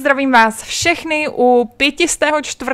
[0.00, 2.70] zdravím vás všechny u 504.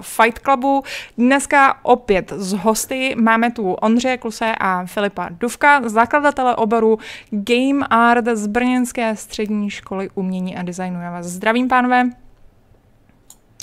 [0.00, 0.82] Fight Clubu.
[1.18, 6.98] Dneska opět z hosty máme tu Ondřeje Kluse a Filipa Duvka, zakladatele oboru
[7.30, 11.00] Game Art z Brněnské střední školy umění a designu.
[11.00, 12.10] Já vás zdravím, pánové.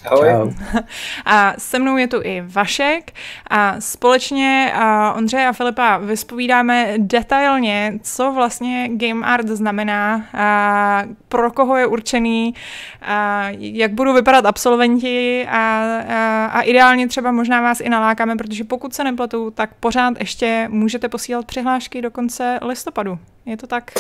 [0.07, 0.28] Ahoj.
[0.28, 0.52] Čau.
[1.25, 3.12] A se mnou je tu i Vašek
[3.50, 11.52] a společně a Ondřeje a Filipa vyspovídáme detailně, co vlastně game art znamená, a pro
[11.52, 12.54] koho je určený,
[13.02, 18.63] a jak budou vypadat absolventi a, a, a ideálně třeba možná vás i nalákáme, protože
[18.63, 23.19] pokud se nepletu, tak pořád ještě můžete posílat přihlášky do konce listopadu.
[23.46, 23.92] Je to tak?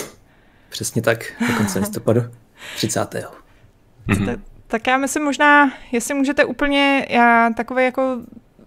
[0.69, 2.21] Přesně tak, do konce listopadu
[2.75, 3.15] 30.
[4.07, 4.39] Mm-hmm.
[4.67, 8.17] Tak já myslím možná, jestli můžete úplně já, takové jako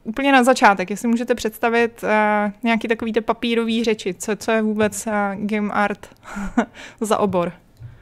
[0.05, 4.63] úplně na začátek, jestli můžete představit uh, nějaký takový ty papírový řeči, co, co je
[4.63, 5.13] vůbec uh,
[5.47, 6.09] game art
[7.01, 7.53] za obor.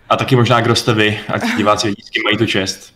[0.09, 2.95] A taky možná, kdo jste vy, ať diváci vidí, s kým mají tu čest.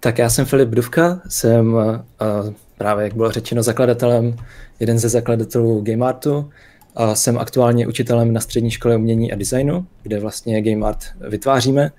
[0.00, 1.82] Tak já jsem Filip Duvka, jsem uh,
[2.78, 4.36] právě, jak bylo řečeno, zakladatelem,
[4.80, 6.50] jeden ze zakladatelů Game Artu.
[6.96, 11.90] A jsem aktuálně učitelem na střední škole umění a designu, kde vlastně Game Art vytváříme.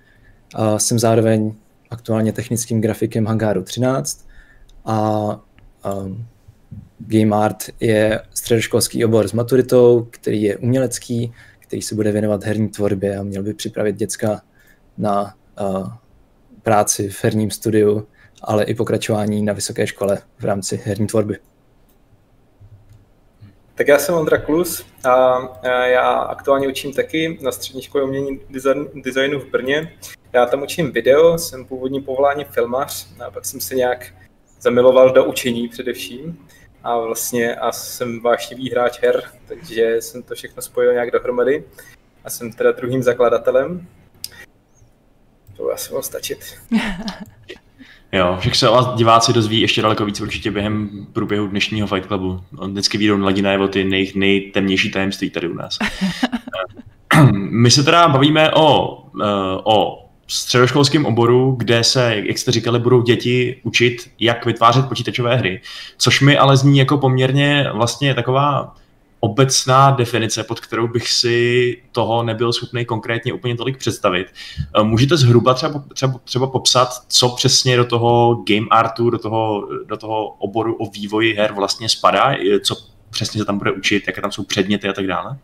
[0.56, 1.54] A jsem zároveň
[1.90, 4.28] aktuálně technickým grafikem Hangaru 13
[4.86, 5.30] a
[5.94, 6.25] um,
[7.00, 12.69] Game Art je středoškolský obor s maturitou, který je umělecký, který se bude věnovat herní
[12.69, 14.42] tvorbě a měl by připravit děcka
[14.98, 15.88] na uh,
[16.63, 18.07] práci v herním studiu,
[18.42, 21.38] ale i pokračování na vysoké škole v rámci herní tvorby.
[23.75, 25.40] Tak já jsem Ondra Klus a
[25.86, 28.40] já aktuálně učím taky na střední škole umění
[29.04, 29.94] designu v Brně.
[30.33, 34.13] Já tam učím video, jsem původní povolání filmař a pak jsem se nějak
[34.61, 36.47] zamiloval do učení především
[36.83, 41.63] a vlastně a jsem vášnivý hráč her, takže jsem to všechno spojil nějak dohromady
[42.25, 43.87] a jsem teda druhým zakladatelem.
[45.57, 46.39] To by asi stačit.
[48.11, 52.07] Jo, však se o vás diváci dozví ještě daleko víc určitě během průběhu dnešního Fight
[52.07, 52.43] Clubu.
[52.57, 55.77] On vždycky výjdou mladí najevo ty nej, nejtemnější tajemství tady u nás.
[57.33, 63.01] My se teda bavíme o, eh, o středoškolském oboru, kde se, jak jste říkali, budou
[63.01, 65.61] děti učit, jak vytvářet počítačové hry,
[65.97, 68.75] což mi ale zní jako poměrně vlastně taková
[69.19, 74.27] obecná definice, pod kterou bych si toho nebyl schopný konkrétně úplně tolik představit.
[74.79, 79.67] Eh, můžete zhruba třeba, třeba, třeba popsat, co přesně do toho game artu, do toho,
[79.85, 82.75] do toho oboru o vývoji her vlastně spadá, co
[83.09, 85.37] přesně se tam bude učit, jaké tam jsou předměty a tak dále?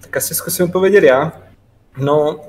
[0.00, 1.49] Tak asi zkusím povědět já.
[2.00, 2.40] No,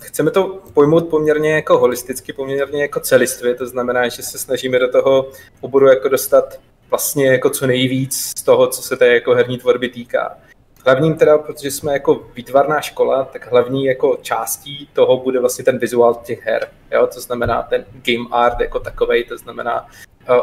[0.00, 4.92] chceme to pojmout poměrně jako holisticky, poměrně jako celistvě, to znamená, že se snažíme do
[4.92, 5.28] toho
[5.60, 9.88] oboru jako dostat vlastně jako co nejvíc z toho, co se té jako herní tvorby
[9.88, 10.38] týká.
[10.84, 15.78] Hlavním teda, protože jsme jako výtvarná škola, tak hlavní jako částí toho bude vlastně ten
[15.78, 16.68] vizuál těch her.
[16.92, 17.06] Jo?
[17.14, 19.86] To znamená ten game art jako takovej, to znamená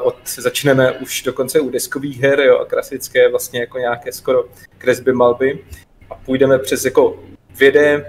[0.04, 4.44] od, začneme už dokonce u deskových her jo, a klasické vlastně jako nějaké skoro
[4.78, 5.66] kresby malby
[6.10, 7.20] a půjdeme přes jako
[7.58, 8.06] 2D,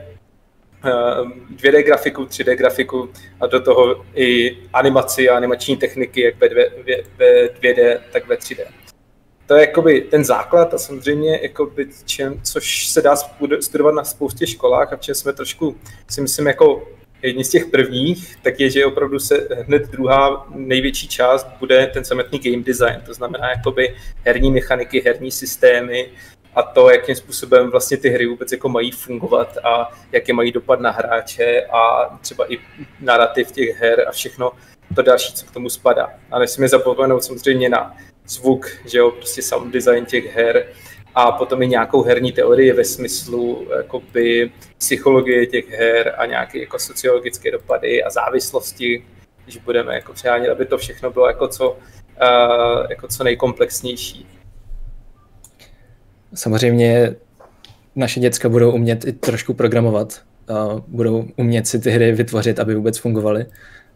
[0.83, 3.11] 2D eh, grafiku, 3D grafiku
[3.41, 6.62] a do toho i animaci a animační techniky, jak ve, 2,
[7.19, 8.65] ve 2D, tak ve 3D.
[9.47, 13.17] To je jakoby ten základ a samozřejmě jakoby čem, což se dá
[13.61, 15.77] studovat na spoustě školách a v čem jsme trošku,
[16.11, 16.89] si myslím, jako
[17.23, 22.05] jedni z těch prvních, tak je, že opravdu se hned druhá největší část bude ten
[22.05, 26.09] samotný game design, to znamená jakoby herní mechaniky, herní systémy,
[26.54, 30.80] a to, jakým způsobem vlastně ty hry vůbec jako mají fungovat a jaký mají dopad
[30.80, 32.59] na hráče a třeba i
[33.00, 34.52] narrativ těch her a všechno
[34.94, 36.11] to další, co k tomu spadá.
[36.30, 40.66] A nesmíme zapomenout samozřejmě na zvuk, že jo, prostě sound design těch her
[41.14, 46.78] a potom i nějakou herní teorii ve smyslu jakoby psychologie těch her a nějaké jako
[46.78, 49.04] sociologické dopady a závislosti,
[49.44, 51.76] když budeme jako přehánět, aby to všechno bylo jako co, uh,
[52.90, 54.26] jako co nejkomplexnější.
[56.35, 57.15] Samozřejmě
[57.97, 62.75] naše děcka budou umět i trošku programovat, a budou umět si ty hry vytvořit, aby
[62.75, 63.47] vůbec fungovaly.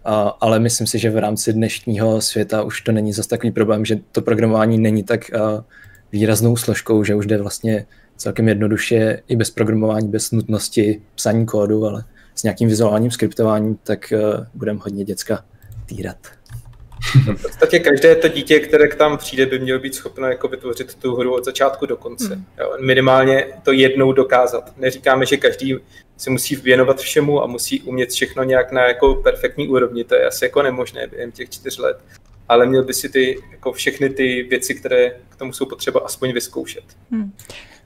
[0.04, 3.84] A, ale myslím si, že v rámci dnešního světa už to není zase takový problém,
[3.84, 5.64] že to programování není tak a,
[6.12, 11.86] výraznou složkou, že už jde vlastně celkem jednoduše i bez programování, bez nutnosti psaní kódu,
[11.86, 15.44] ale s nějakým vizuálním skriptováním, tak uh, budeme hodně děcka
[15.86, 16.35] týrat.
[17.36, 20.94] V podstatě každé to dítě, které k tam přijde, by mělo být schopno jako vytvořit
[20.94, 22.34] tu hru od začátku do konce.
[22.34, 22.44] Hmm.
[22.58, 24.72] Jo, minimálně to jednou dokázat.
[24.76, 25.76] Neříkáme, že každý
[26.16, 30.04] se musí věnovat všemu a musí umět všechno nějak na jako perfektní úrovni.
[30.04, 31.98] To je asi jako nemožné během těch čtyř let.
[32.48, 36.32] Ale měl by si ty, jako všechny ty věci, které k tomu jsou potřeba, aspoň
[36.32, 36.84] vyzkoušet.
[37.10, 37.32] Hmm.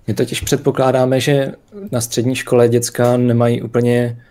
[0.07, 1.53] My totiž předpokládáme, že
[1.93, 4.23] na střední škole děcka nemají úplně,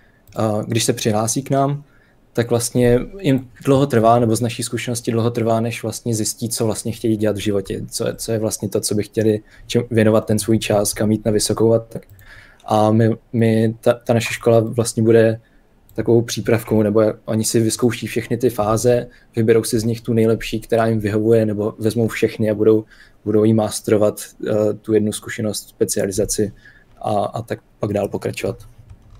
[0.67, 1.83] když se přihlásí k nám,
[2.33, 6.65] tak vlastně jim dlouho trvá, nebo z naší zkušenosti dlouho trvá, než vlastně zjistí, co
[6.65, 9.83] vlastně chtějí dělat v životě, co je, co je vlastně to, co by chtěli čem
[9.91, 12.01] věnovat ten svůj čas, kam jít na vysokou a tak.
[12.65, 15.41] A my, my ta, ta naše škola vlastně bude
[15.93, 20.59] takovou přípravkou, nebo oni si vyzkouší všechny ty fáze, vyberou si z nich tu nejlepší,
[20.59, 22.85] která jim vyhovuje, nebo vezmou všechny a budou,
[23.25, 26.53] budou jí mástrovat uh, tu jednu zkušenost, specializaci
[27.01, 28.57] a, a tak pak dál pokračovat.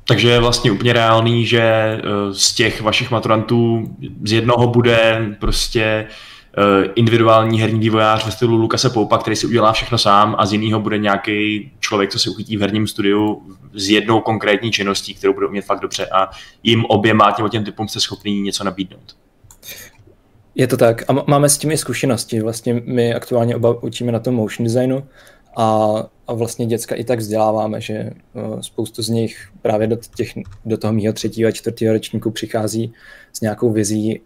[0.10, 2.00] Takže je vlastně úplně reálný, že eh,
[2.32, 3.84] z těch vašich maturantů
[4.24, 9.72] z jednoho bude prostě eh, individuální herní vývojář ve stylu Lukase Poupa, který si udělá
[9.72, 13.42] všechno sám a z jiného bude nějaký člověk, co si uchytí v herním studiu
[13.74, 16.30] s jednou konkrétní činností, kterou bude umět fakt dobře a
[16.64, 19.16] jim oběma těm, těm typům jste schopný něco nabídnout.
[20.56, 22.42] Je to tak a máme s tím i zkušenosti.
[22.42, 25.04] Vlastně my aktuálně oba učíme na tom motion designu
[25.58, 25.88] a,
[26.30, 30.34] a vlastně děcka i tak vzděláváme, že uh, spoustu z nich právě do, těch,
[30.66, 32.94] do toho mého třetího a čtvrtého ročníku přichází
[33.34, 34.22] s nějakou vizí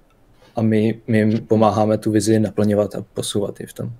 [0.55, 3.91] a my, my jim pomáháme tu vizi naplňovat a posouvat i v tom.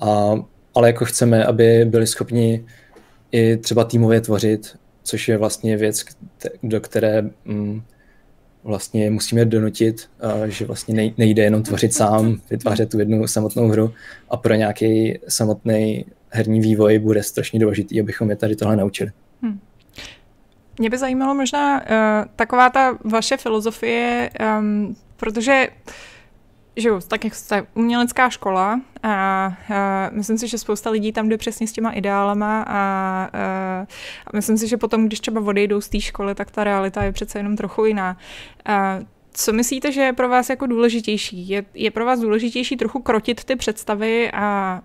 [0.00, 0.34] A,
[0.74, 2.64] ale jako chceme, aby byli schopni
[3.32, 6.04] i třeba týmově tvořit, což je vlastně věc,
[6.62, 7.82] do které mm,
[8.64, 10.10] vlastně musíme donutit,
[10.46, 13.92] že vlastně nejde jenom tvořit sám, vytvářet tu jednu samotnou hru
[14.30, 19.10] a pro nějaký samotný herní vývoj bude strašně důležitý, abychom je tady tohle naučili.
[19.42, 19.60] Hmm.
[20.78, 21.86] Mě by zajímalo možná uh,
[22.36, 25.68] taková ta vaše filozofie, um, protože
[26.76, 29.12] že jo, tak jak jste umělecká škola a,
[29.74, 33.28] a myslím si, že spousta lidí tam jde přesně s těma ideálama a, a,
[34.26, 37.12] a myslím si, že potom, když třeba odejdou z té školy, tak ta realita je
[37.12, 38.16] přece jenom trochu jiná.
[38.64, 38.98] A,
[39.32, 41.48] co myslíte, že je pro vás jako důležitější?
[41.48, 44.80] Je, je pro vás důležitější trochu krotit ty představy a, a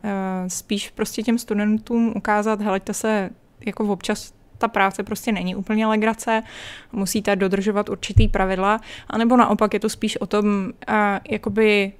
[0.48, 3.30] spíš prostě těm studentům ukázat, heleďte se
[3.66, 6.44] jako občas ta práce prostě není úplně legrace,
[6.92, 10.46] musíte dodržovat určitý pravidla, anebo naopak je to spíš o tom,
[10.90, 10.96] uh,
[11.30, 11.92] jakoby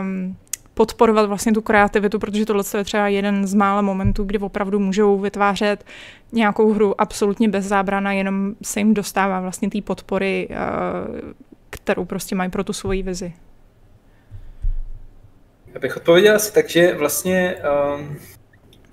[0.00, 0.36] um,
[0.74, 5.18] podporovat vlastně tu kreativitu, protože tohle je třeba jeden z mála momentů, kdy opravdu můžou
[5.18, 5.84] vytvářet
[6.32, 11.32] nějakou hru absolutně bez zábrana, jenom se jim dostává vlastně té podpory, uh,
[11.72, 13.32] kterou prostě mají pro tu svoji vizi.
[15.74, 17.56] Já bych odpověděl asi tak, že vlastně
[17.96, 18.18] um,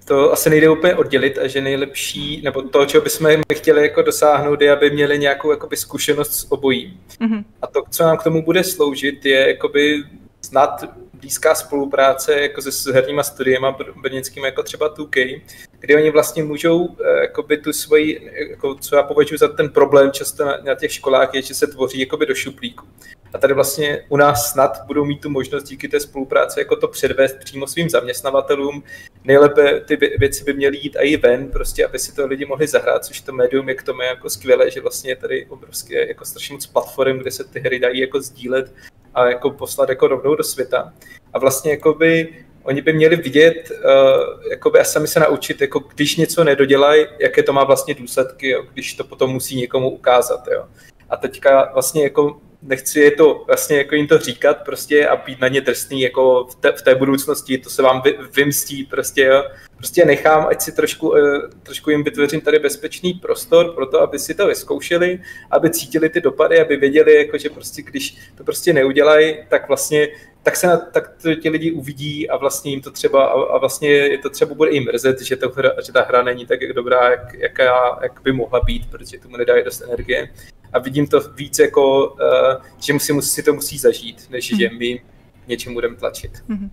[0.05, 4.61] to asi nejde úplně oddělit a že nejlepší, nebo to, čeho bychom chtěli jako dosáhnout,
[4.61, 6.99] je, aby měli nějakou jakoby, zkušenost s obojím.
[7.21, 7.43] Mm-hmm.
[7.61, 10.03] A to, co nám k tomu bude sloužit, je jakoby
[10.41, 10.83] snad
[11.13, 15.41] blízká spolupráce jako se herníma studiema brněnskými, jako třeba 2K,
[15.79, 20.11] kdy oni vlastně můžou eh, jakoby tu svoji, jako, co já považuji za ten problém
[20.11, 22.87] často na, na těch školách, je, že se tvoří jakoby do šuplíku.
[23.33, 26.87] A tady vlastně u nás snad budou mít tu možnost díky té spolupráci jako to
[26.87, 28.83] předvést přímo svým zaměstnavatelům.
[29.23, 33.05] Nejlépe ty věci by měly jít i ven, prostě, aby si to lidi mohli zahrát,
[33.05, 36.53] což to médium je k tomu jako skvělé, že vlastně je tady obrovské jako strašně
[36.53, 38.73] moc platform, kde se ty hry dají jako sdílet
[39.13, 40.93] a jako poslat jako rovnou do světa.
[41.33, 46.15] A vlastně jakoby oni by měli vidět, uh, jakoby a sami se naučit, jako když
[46.15, 50.47] něco nedodělají, jaké to má vlastně důsledky, jo, když to potom musí někomu ukázat.
[50.51, 50.65] Jo.
[51.09, 55.41] A teďka vlastně jako nechci je to vlastně jako jim to říkat prostě a být
[55.41, 59.23] na ně drsný jako v té, v té budoucnosti, to se vám vy, vymstí prostě,
[59.23, 59.43] jo.
[59.77, 61.17] Prostě nechám, ať si trošku, uh,
[61.63, 65.19] trošku jim vytvořím tady bezpečný prostor pro to, aby si to vyzkoušeli,
[65.51, 70.07] aby cítili ty dopady, aby věděli, jako, že prostě když to prostě neudělají, tak vlastně
[70.43, 73.57] tak se na, tak to ti lidi uvidí a vlastně jim to třeba a, a
[73.57, 76.59] vlastně je to třeba bude i mrzet, že, to hra, že ta hra není tak
[76.75, 80.29] dobrá, jak, jaká, jak by mohla být, protože tomu nedají dost energie.
[80.73, 84.59] A vidím to víc jako, uh, že musí, musí, si to musí zažít, než mm.
[84.59, 85.01] že my
[85.47, 86.31] něčím budeme tlačit.
[86.49, 86.69] Mm-hmm.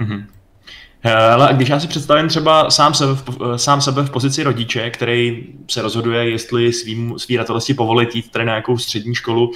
[0.00, 0.26] Mm-hmm.
[1.34, 5.46] Ale když já si představím třeba sám sebe, v, sám sebe v pozici rodiče, který
[5.70, 9.52] se rozhoduje, jestli svým, svý ratolosti povolit jít tady na nějakou střední školu uh,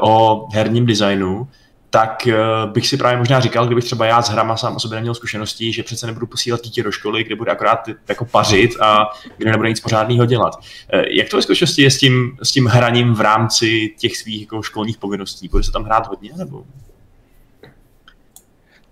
[0.00, 1.48] o herním designu,
[1.90, 4.96] tak uh, bych si právě možná říkal, kdybych třeba já s hrama sám o sobě
[4.96, 9.10] neměl zkušeností, že přece nebudu posílat dítě do školy, kde bude akorát jako pařit a
[9.36, 10.54] kde nebude nic pořádného dělat.
[10.56, 14.40] Uh, jak to ve skutečnosti je s tím, s tím hraním v rámci těch svých
[14.40, 15.48] jako školních povinností?
[15.48, 16.30] Bude se tam hrát hodně?
[16.36, 16.64] Nebo?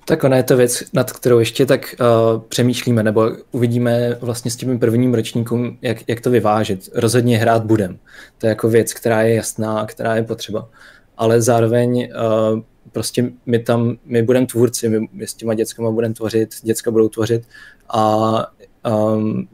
[0.04, 4.56] Tak ona je to věc, nad kterou ještě tak uh, přemýšlíme, nebo uvidíme vlastně s
[4.56, 6.88] tím prvním ročníkům, jak, jak to vyvážit.
[6.94, 7.98] Rozhodně hrát budem.
[8.38, 10.68] To je jako věc, která je jasná, která je potřeba.
[11.16, 12.08] Ale zároveň
[12.54, 12.60] uh,
[12.98, 17.08] prostě my tam, my budeme tvůrci, my, my s těma dětskama budeme tvořit, děcka budou
[17.08, 17.42] tvořit
[17.88, 18.32] a
[19.14, 19.48] um,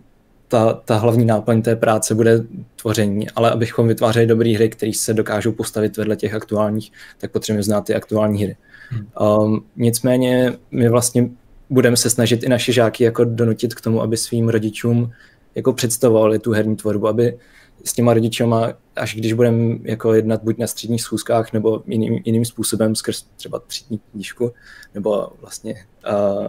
[0.49, 2.45] ta, ta hlavní náplň té práce bude
[2.83, 7.63] tvoření, ale abychom vytvářeli dobré hry, které se dokážou postavit vedle těch aktuálních, tak potřebujeme
[7.63, 8.57] znát ty aktuální hry.
[8.89, 9.07] Hmm.
[9.21, 11.31] Um, nicméně my vlastně
[11.71, 15.13] budeme se snažit i naše žáky jako donutit k tomu, aby svým rodičům
[15.55, 17.39] jako představovali tu herní tvorbu, aby
[17.85, 22.45] s těma rodičama, až když budeme jako jednat buď na středních schůzkách nebo jiným, jiným
[22.45, 24.53] způsobem skrz třeba třídní knížku,
[24.95, 25.75] nebo vlastně,
[26.11, 26.47] uh,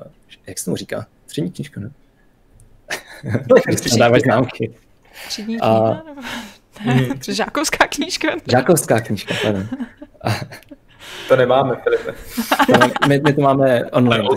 [0.47, 1.07] jak se tomu říká?
[1.25, 1.91] Třídní knížku, ne?
[3.97, 4.73] dávat známky.
[5.27, 6.03] Třídní kniha?
[6.05, 6.21] Nebo...
[6.79, 7.21] Hmm.
[7.27, 8.27] Žákovská knížka.
[8.51, 9.67] Žákovská knížka, pardon.
[11.27, 12.13] To nemáme, Filipe.
[13.07, 14.27] my, my to máme online.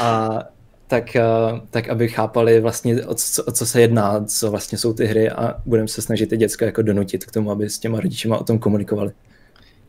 [0.00, 0.38] A
[0.86, 1.22] tak, eh,
[1.70, 5.30] tak aby chápali vlastně, o co, o co se jedná, co vlastně jsou ty hry
[5.30, 8.44] a budeme se snažit ty děcka jako donutit k tomu, aby s těma rodičima o
[8.44, 9.12] tom komunikovali.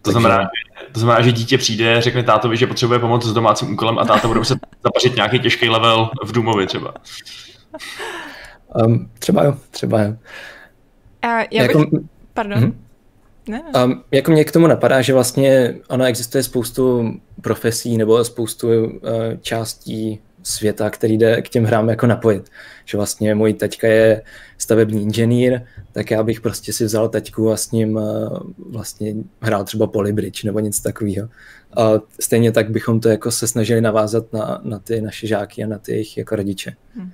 [0.01, 0.49] To znamená,
[0.91, 4.27] to znamená, že dítě přijde, řekne tátovi, že potřebuje pomoc s domácím úkolem a táta
[4.27, 6.93] bude muset zapařit nějaký těžký level v Důmovi třeba.
[8.85, 10.15] Um, třeba jo, třeba jo.
[11.21, 11.87] A já jako, bych...
[12.33, 12.59] Pardon.
[12.59, 12.73] Mm-hmm.
[13.47, 13.63] Ne.
[13.83, 18.91] Um, jako mě k tomu napadá, že vlastně ono existuje spoustu profesí nebo spoustu uh,
[19.41, 22.49] částí světa, který jde k těm hrám jako napojit.
[22.85, 24.21] Že vlastně můj teďka je
[24.57, 25.61] stavební inženýr,
[25.91, 28.39] tak já bych prostě si vzal teďku a s ním uh,
[28.69, 31.29] vlastně hrál třeba polybridge nebo nic takového.
[31.77, 35.67] A stejně tak bychom to jako se snažili navázat na, na ty naše žáky a
[35.67, 36.75] na ty jejich jako rodiče.
[36.95, 37.11] Hmm.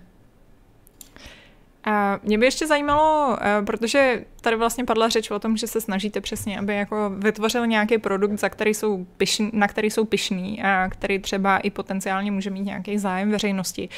[2.24, 6.22] Mě by ještě zajímalo, eh, protože tady vlastně padla řeč o tom, že se snažíte
[6.22, 10.90] přesně, aby jako vytvořil nějaký produkt, za který jsou pišný, na který jsou pišný a
[10.90, 13.90] který třeba i potenciálně může mít nějaký zájem veřejnosti.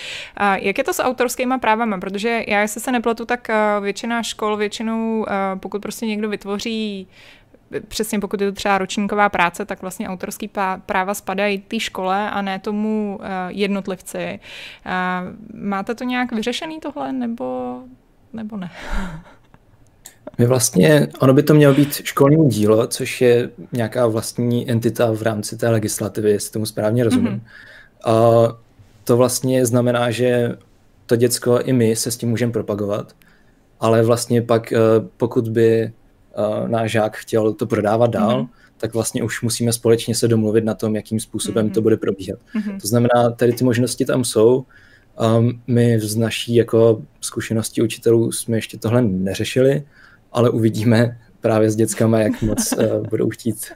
[0.56, 1.98] Jak je to s autorskými právama?
[1.98, 7.08] Protože já, jestli se nepletu, tak eh, většina škol většinou, eh, pokud prostě někdo vytvoří
[7.88, 10.50] přesně pokud je to třeba ročníková práce, tak vlastně autorský
[10.86, 14.40] práva spadají té škole a ne tomu uh, jednotlivci.
[14.86, 17.80] Uh, máte to nějak vyřešený tohle, nebo,
[18.34, 18.72] nebo ne?
[20.38, 25.22] My vlastně, ono by to mělo být školní dílo, což je nějaká vlastní entita v
[25.22, 27.34] rámci té legislativy, jestli tomu správně rozumím.
[27.34, 28.12] Mm-hmm.
[28.12, 28.58] A
[29.04, 30.58] to vlastně znamená, že
[31.06, 33.16] to děcko i my se s tím můžeme propagovat,
[33.80, 34.78] ale vlastně pak, eh,
[35.18, 35.92] pokud by
[36.38, 38.50] uh, náš žák chtěl to prodávat dál, mm-hmm.
[38.78, 41.74] tak vlastně už musíme společně se domluvit na tom, jakým způsobem mm-hmm.
[41.74, 42.40] to bude probíhat.
[42.56, 42.82] Mm-hmm.
[42.82, 44.66] To znamená, tady ty možnosti tam jsou.
[45.38, 49.84] Um, my z naší jako zkušenosti učitelů jsme ještě tohle neřešili,
[50.32, 53.72] ale uvidíme právě s dětskama, jak moc uh, budou chtít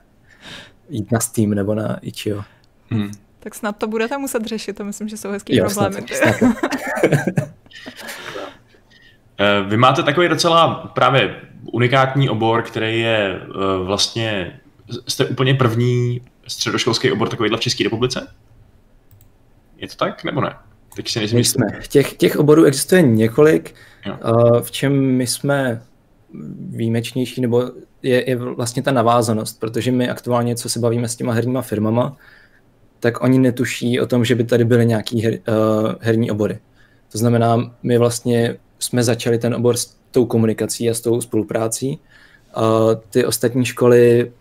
[0.89, 2.43] jít na Steam nebo na Itch.io.
[2.89, 3.11] Hmm.
[3.39, 6.05] Tak snad to budete muset řešit, to myslím, že jsou hezký jo, problémy.
[6.07, 6.53] Snad, snad.
[9.39, 11.35] Eh, vy máte takový docela právě
[11.71, 14.59] unikátní obor, který je uh, vlastně,
[15.07, 18.27] jste úplně první středoškolský obor takovýhle v České republice?
[19.77, 20.55] Je to tak, nebo ne?
[20.95, 21.65] Teď si nejsem jsme.
[21.89, 23.75] Těch, těch oborů existuje několik,
[24.25, 25.81] uh, v čem my jsme
[26.69, 27.71] výjimečnější, nebo
[28.03, 32.17] je, je vlastně ta navázanost, protože my aktuálně, co se bavíme s těma herníma firmama,
[32.99, 36.59] tak oni netuší o tom, že by tady byly nějaký her, uh, herní obory.
[37.11, 41.99] To znamená, my vlastně jsme začali ten obor s tou komunikací a s tou spoluprácí.
[43.09, 44.31] Ty ostatní školy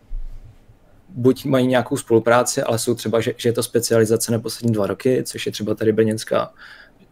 [1.09, 4.87] buď mají nějakou spolupráci, ale jsou třeba, že, že je to specializace na poslední dva
[4.87, 6.53] roky, což je třeba tady Brněnská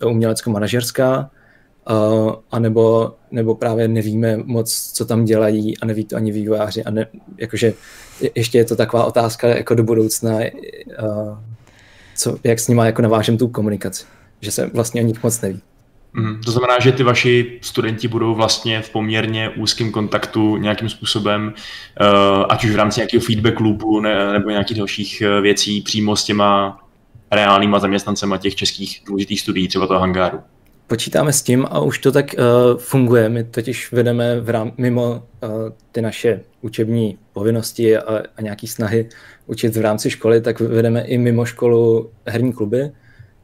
[0.07, 1.31] umělecko-manažerská,
[1.91, 6.85] uh, anebo, nebo právě nevíme moc, co tam dělají a neví to ani vývojáři.
[6.85, 7.73] A ne, jakože
[8.35, 11.39] ještě je to taková otázka jako do budoucna, uh,
[12.17, 14.05] co, jak s nima jako navážem tu komunikaci,
[14.41, 15.61] že se vlastně o nich moc neví.
[16.17, 21.53] Mm, to znamená, že ty vaši studenti budou vlastně v poměrně úzkém kontaktu nějakým způsobem,
[22.01, 26.17] uh, ať už v rámci nějakého feedback loopu ne, nebo nějakých dalších eh, věcí přímo
[26.17, 26.81] s těma
[27.31, 30.41] reálnýma zaměstnancema těch českých důležitých studií, třeba toho hangáru.
[30.87, 33.29] Počítáme s tím a už to tak uh, funguje.
[33.29, 35.51] My totiž vedeme v rám, mimo uh,
[35.93, 39.09] ty naše učební povinnosti a, a nějaké snahy
[39.47, 42.91] učit v rámci školy, tak vedeme i mimo školu herní kluby,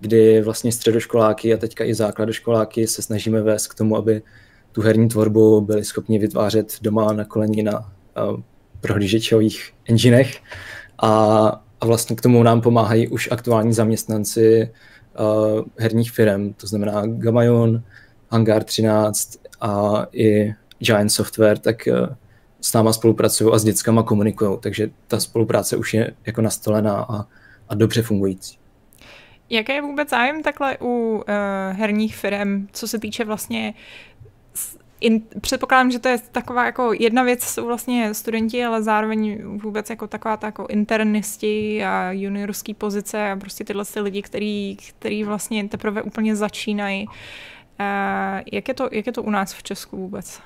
[0.02, 4.22] kdy vlastně středoškoláky a teďka i základoškoláky se snažíme vést k tomu, aby
[4.72, 8.40] tu herní tvorbu byli schopni vytvářet doma na kolení na uh,
[8.80, 10.40] prohlížečových enginech
[10.98, 11.10] a,
[11.80, 14.70] a vlastně k tomu nám pomáhají už aktuální zaměstnanci
[15.20, 17.82] uh, herních firm, to znamená Gamayon,
[18.30, 22.16] Hangar 13 a i Giant Software, tak uh,
[22.60, 27.26] s náma spolupracují a s dětskama komunikují, takže ta spolupráce už je jako nastolená a,
[27.68, 28.62] a dobře fungující.
[29.52, 31.22] Jaký je vůbec zájem takhle u uh,
[31.78, 33.74] herních firm, co se týče vlastně
[35.00, 39.90] in, předpokládám, že to je taková jako jedna věc jsou vlastně studenti, ale zároveň vůbec
[39.90, 45.24] jako taková ta jako internisti a juniorský pozice a prostě tyhle ty lidi, který, který
[45.24, 47.06] vlastně teprve úplně začínají.
[47.06, 47.14] Uh,
[48.52, 50.40] jak, je to, jak je to u nás v Česku vůbec?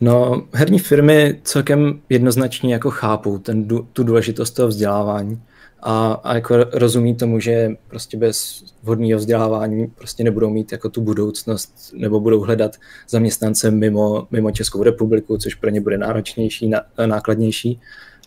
[0.00, 5.42] No, herní firmy celkem jednoznačně jako chápou ten, tu důležitost toho vzdělávání
[5.80, 11.00] a, a jako rozumí tomu, že prostě bez vhodného vzdělávání prostě nebudou mít jako tu
[11.00, 12.76] budoucnost nebo budou hledat
[13.08, 16.70] zaměstnance mimo, mimo Českou republiku, což pro ně bude náročnější,
[17.06, 17.80] nákladnější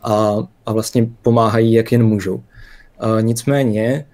[0.03, 2.43] a, a vlastně pomáhají, jak jen můžou.
[2.99, 4.05] A nicméně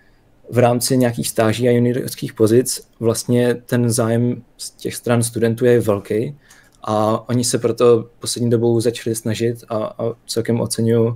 [0.49, 5.79] v rámci nějakých stáží a juniorských pozic vlastně ten zájem z těch stran studentů je
[5.79, 6.37] velký
[6.83, 11.13] a oni se proto poslední dobou začali snažit a, a celkem oceňují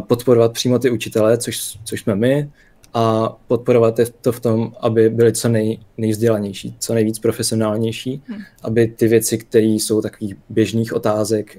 [0.00, 2.50] podporovat přímo ty učitele, což, což jsme my,
[2.94, 8.40] a podporovat to v tom, aby byli co nej, nejvzdělanější, co nejvíc profesionálnější, hmm.
[8.62, 11.58] aby ty věci, které jsou takových běžných otázek,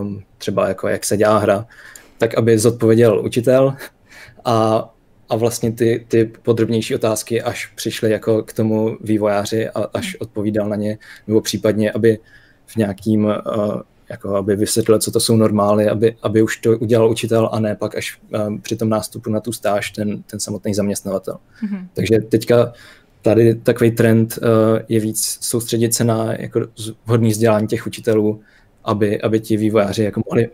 [0.00, 1.66] um, třeba jako jak se dělá hra,
[2.18, 3.74] tak aby zodpověděl učitel
[4.44, 4.88] a,
[5.28, 10.14] a vlastně ty, ty podrobnější otázky až přišly jako k tomu vývojáři a až hmm.
[10.20, 12.18] odpovídal na ně, nebo případně, aby
[12.66, 13.32] v nějakým uh,
[14.12, 17.74] jako aby vysvětlil, co to jsou normály, aby, aby už to udělal učitel a ne
[17.76, 21.34] pak až um, při tom nástupu na tu stáž ten, ten samotný zaměstnavatel.
[21.34, 21.86] Mm-hmm.
[21.94, 22.72] Takže teďka
[23.22, 24.48] tady takový trend uh,
[24.88, 26.60] je víc soustředit se na jako
[27.06, 28.40] vhodný vzdělání těch učitelů,
[28.84, 30.48] aby, aby ti vývojáři jako mohli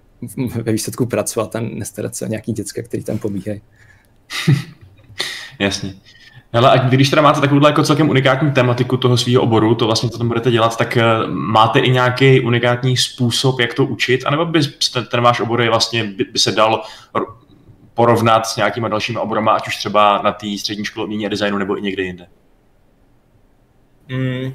[0.63, 3.61] ve výsledku pracovat a nestarat se o nějaký děcka, který tam pobíhají.
[5.59, 5.95] Jasně.
[6.53, 10.19] Ale když teda máte takovou jako celkem unikátní tematiku toho svého oboru, to vlastně, co
[10.19, 14.61] tam budete dělat, tak eh, máte i nějaký unikátní způsob, jak to učit, anebo by
[14.93, 16.83] ten, ten váš obor je vlastně, by, by se dal
[17.95, 21.59] porovnat s nějakýma dalšími oborama, ať už třeba na té střední škole umění a designu
[21.59, 22.27] nebo i někde jinde?
[24.09, 24.55] Mm,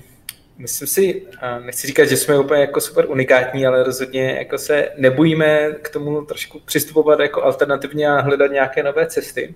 [0.57, 1.27] myslím si,
[1.65, 6.25] nechci říkat, že jsme úplně jako super unikátní, ale rozhodně jako se nebojíme k tomu
[6.25, 9.55] trošku přistupovat jako alternativně a hledat nějaké nové cesty.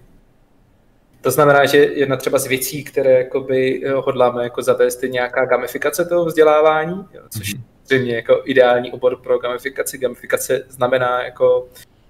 [1.22, 5.46] To znamená, že jedna třeba z věcí, které jakoby eh, hodláme jako zavést, je nějaká
[5.46, 7.62] gamifikace toho vzdělávání, což mm-hmm.
[7.86, 9.98] zřejmě jako ideální obor pro gamifikaci.
[9.98, 11.68] Gamifikace znamená jako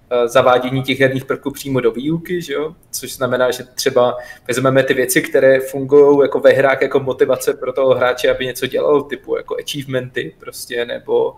[0.10, 2.76] Eh, zavádění těch herních prvků přímo do výuky, že jo?
[2.92, 4.18] což znamená, že třeba
[4.48, 8.68] vezmeme ty věci, které fungují jako ve hrách jako motivace pro toho hráče, aby něco
[8.68, 11.36] dělal, typu jako achievementy prostě, nebo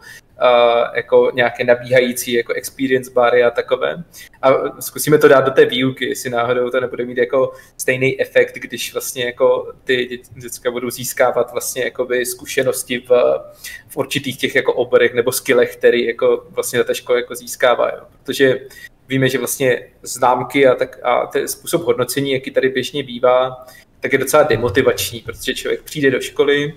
[0.96, 4.04] jako nějaké nabíhající jako experience bary a takové.
[4.42, 8.56] A zkusíme to dát do té výuky, jestli náhodou to nebude mít jako stejný efekt,
[8.56, 11.92] když vlastně jako ty děcka budou získávat vlastně
[12.24, 13.10] zkušenosti v,
[13.88, 17.90] v určitých těch jako oborech nebo skillech, který jako vlastně ta škola jako získává.
[17.90, 18.04] Jo.
[18.24, 18.60] Protože
[19.08, 23.66] víme, že vlastně známky a, tak, a ten způsob hodnocení, jaký tady běžně bývá,
[24.00, 26.74] tak je docela demotivační, protože člověk přijde do školy,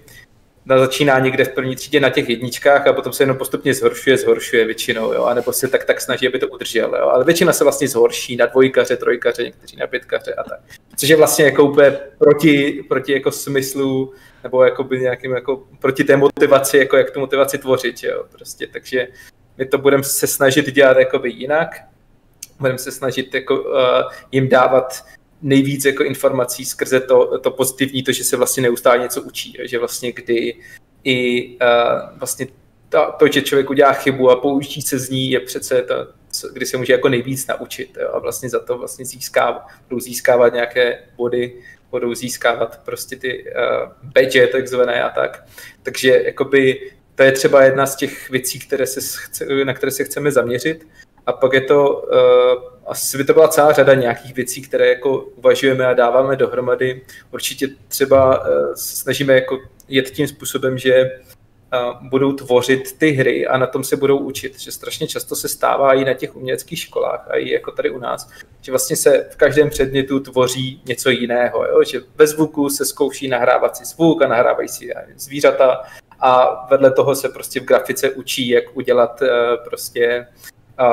[0.68, 4.64] začíná někde v první třídě na těch jedničkách a potom se jenom postupně zhoršuje, zhoršuje
[4.64, 7.88] většinou, jo, anebo se tak, tak snaží, aby to udržel, jo, ale většina se vlastně
[7.88, 10.60] zhorší na dvojkaře, trojkaře, někteří na pětkaře a tak.
[10.96, 16.04] Což je vlastně jako úplně proti, proti jako smyslu, nebo jako by nějakým jako proti
[16.04, 19.08] té motivaci, jako jak tu motivaci tvořit, jo, prostě, takže
[19.58, 21.68] my to budeme se snažit dělat jakoby jinak,
[22.60, 23.78] budeme se snažit jako, uh,
[24.32, 25.04] jim dávat
[25.42, 29.78] nejvíc jako informací skrze to, to pozitivní, to, že se vlastně neustále něco učí, že
[29.78, 30.56] vlastně kdy
[31.04, 32.46] i uh, vlastně
[32.88, 35.94] to, to, že člověk udělá chybu a poučí se z ní, je přece to,
[36.52, 40.52] kdy se může jako nejvíc naučit jo, a vlastně za to vlastně získávat, budou získávat
[40.52, 45.44] nějaké body, budou získávat prostě ty uh, badge takzvané a tak.
[45.82, 50.04] Takže jakoby to je třeba jedna z těch věcí, které se chce, na které se
[50.04, 50.86] chceme zaměřit.
[51.26, 55.18] A pak je to, uh, asi by to byla celá řada nějakých věcí, které jako
[55.18, 57.02] uvažujeme a dáváme dohromady.
[57.30, 59.58] Určitě třeba uh, snažíme jako
[59.88, 64.60] jet tím způsobem, že uh, budou tvořit ty hry a na tom se budou učit,
[64.60, 67.98] že strašně často se stává i na těch uměleckých školách a i jako tady u
[67.98, 68.30] nás,
[68.60, 71.84] že vlastně se v každém předmětu tvoří něco jiného, jo?
[71.84, 75.82] že ve zvuku se zkouší nahrávat si zvuk a nahrávají si zvířata
[76.20, 79.22] a vedle toho se prostě v grafice učí, jak udělat
[79.64, 80.26] prostě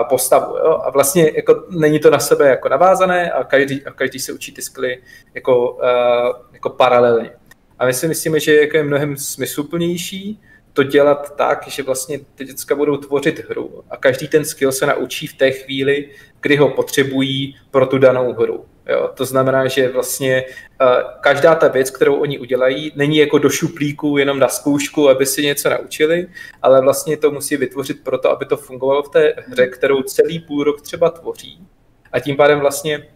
[0.10, 0.58] postavu.
[0.58, 0.82] Jo?
[0.84, 4.52] A vlastně jako není to na sebe jako navázané a každý, a každý se učí
[4.52, 5.02] ty skly
[5.34, 7.32] jako, uh, jako paralelně.
[7.80, 10.42] A my si myslíme, že jako je mnohem smysluplnější
[10.74, 14.86] to dělat tak, že vlastně ty děcka budou tvořit hru a každý ten skill se
[14.86, 16.10] naučí v té chvíli,
[16.42, 18.66] kdy ho potřebují pro tu danou hru.
[18.90, 19.10] Jo?
[19.14, 20.46] To znamená, že vlastně
[20.82, 20.88] uh,
[21.22, 25.44] každá ta věc, kterou oni udělají, není jako do šuplíku jenom na zkoušku, aby si
[25.44, 26.28] něco naučili,
[26.62, 30.64] ale vlastně to musí vytvořit proto, aby to fungovalo v té hře, kterou celý půl
[30.64, 31.68] rok třeba tvoří.
[32.12, 33.08] A tím pádem vlastně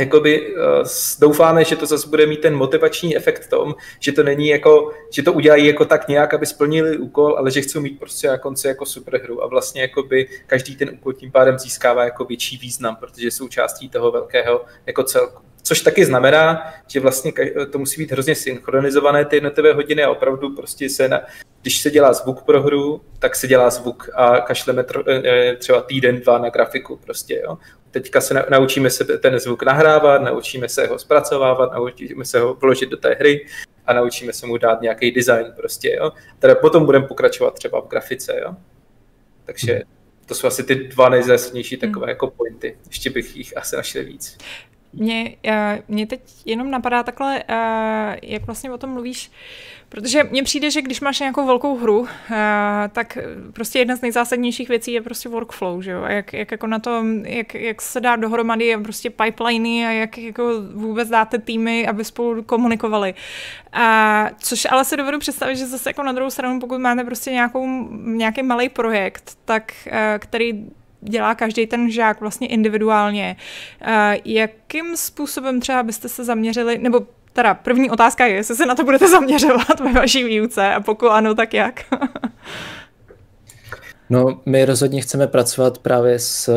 [0.00, 0.62] jakoby uh,
[1.20, 4.92] doufáme, že to zase bude mít ten motivační efekt v tom, že to není jako,
[5.10, 8.38] že to udělají jako tak nějak, aby splnili úkol, ale že chcou mít prostě na
[8.38, 12.96] konci jako superhru a vlastně jakoby každý ten úkol tím pádem získává jako větší význam,
[12.96, 15.49] protože je součástí toho velkého jako celku.
[15.70, 17.32] Což taky znamená, že vlastně
[17.72, 21.20] to musí být hrozně synchronizované ty jednotlivé hodiny a opravdu prostě se na,
[21.62, 26.20] když se dělá zvuk pro hru, tak se dělá zvuk a kašleme eh, třeba týden,
[26.20, 27.58] dva na grafiku prostě, jo.
[27.90, 32.88] Teďka se naučíme se ten zvuk nahrávat, naučíme se ho zpracovávat, naučíme se ho vložit
[32.88, 33.46] do té hry
[33.86, 36.12] a naučíme se mu dát nějaký design prostě, jo.
[36.38, 38.54] Teda potom budeme pokračovat třeba v grafice, jo.
[39.44, 39.82] Takže hmm.
[40.26, 42.08] to jsou asi ty dva nejzásadnější takové hmm.
[42.08, 42.76] jako pointy.
[42.86, 44.38] Ještě bych jich asi našel víc.
[44.92, 49.30] Mě, eh, mě teď jenom napadá takhle, eh, jak vlastně o tom mluvíš,
[49.88, 53.18] protože mně přijde, že když máš nějakou velkou hru, eh, tak
[53.52, 56.02] prostě jedna z nejzásadnějších věcí je prostě workflow, že jo?
[56.02, 60.18] A jak, jak jako na to, jak, jak se dá dohromady prostě pipeliny a jak
[60.18, 63.14] jako vůbec dáte týmy, aby spolu komunikovali.
[63.72, 67.30] A, což ale si dovedu představit, že zase jako na druhou stranu, pokud máte prostě
[67.30, 69.72] nějakou, nějaký malý projekt, tak
[70.18, 70.70] který
[71.00, 73.36] dělá každý ten žák vlastně individuálně.
[74.24, 78.84] Jakým způsobem třeba byste se zaměřili, nebo teda první otázka je, jestli se na to
[78.84, 81.84] budete zaměřovat ve vaší výuce a pokud ano, tak jak?
[84.10, 86.50] no, my rozhodně chceme pracovat právě s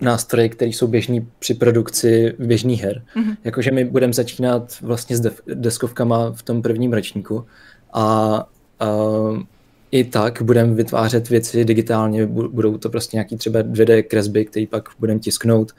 [0.00, 3.02] nástroje, které jsou běžní při produkci běžných her.
[3.16, 3.36] Mm-hmm.
[3.44, 7.46] Jakože my budeme začínat vlastně s deskovkama v tom prvním ročníku
[7.92, 8.02] a,
[8.80, 8.86] a
[9.94, 14.88] i tak budeme vytvářet věci digitálně, budou to prostě nějaký třeba 2D kresby, které pak
[14.98, 15.72] budeme tisknout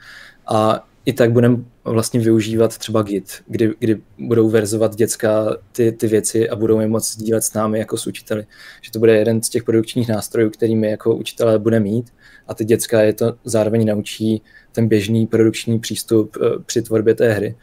[0.46, 6.06] a i tak budeme vlastně využívat třeba Git, kdy, kdy budou verzovat děcka ty, ty
[6.06, 8.46] věci a budou je moct sdílet s námi jako s učiteli.
[8.82, 12.10] Že to bude jeden z těch produkčních nástrojů, který my jako učitelé bude mít
[12.48, 17.32] a ty děcka je to zároveň naučí ten běžný produkční přístup eh, při tvorbě té
[17.32, 17.56] hry.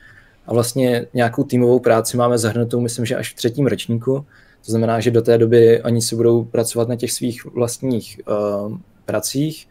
[0.46, 4.26] A vlastně nějakou týmovou práci máme zahrnutou, myslím, že až v třetím ročníku.
[4.66, 8.78] To znamená, že do té doby oni si budou pracovat na těch svých vlastních uh,
[9.06, 9.68] pracích.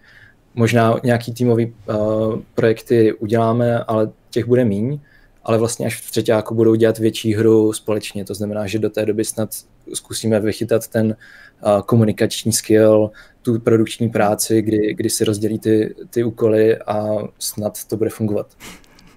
[0.54, 5.00] Možná nějaký týmový uh, projekty uděláme, ale těch bude míň.
[5.44, 8.24] Ale vlastně až v třetíku budou dělat větší hru společně.
[8.24, 9.54] To znamená, že do té doby snad
[9.94, 13.10] zkusíme vychytat ten uh, komunikační skill,
[13.42, 17.06] tu produkční práci, kdy, kdy si rozdělí ty, ty úkoly a
[17.38, 18.46] snad to bude fungovat.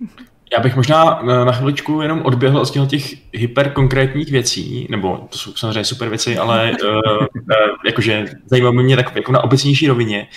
[0.56, 5.54] Já bych možná eh, na chviličku jenom odběhl od těch hyperkonkrétních věcí, nebo to jsou
[5.56, 10.28] samozřejmě super věci, ale uh, uh, jakože zajímá mě tak jako na obecnější rovině.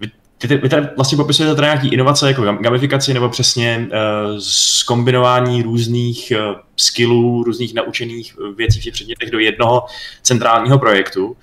[0.00, 0.10] Vy,
[0.56, 6.56] vy tady vlastně popisujete tady nějaký inovace jako gamifikaci nebo přesně uh, zkombinování různých uh,
[6.76, 9.84] skillů, různých naučených věcí v těch předmětech do jednoho
[10.22, 11.36] centrálního projektu.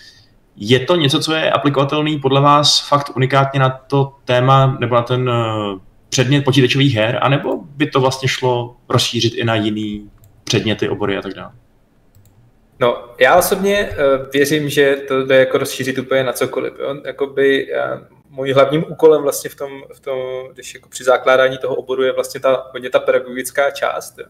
[0.55, 5.01] Je to něco, co je aplikovatelný podle vás fakt unikátně na to téma nebo na
[5.01, 10.09] ten uh, předmět počítačových her, anebo by to vlastně šlo rozšířit i na jiný
[10.43, 11.51] předměty, obory a tak dále?
[12.79, 16.73] No, já osobně uh, věřím, že to jde jako rozšířit úplně na cokoliv.
[16.79, 16.95] Jo?
[17.05, 20.19] Jakoby, uh, můj hlavním úkolem vlastně v tom, v tom,
[20.53, 24.19] když jako při zakládání toho oboru je vlastně ta, hodně ta pedagogická část.
[24.19, 24.25] Jo?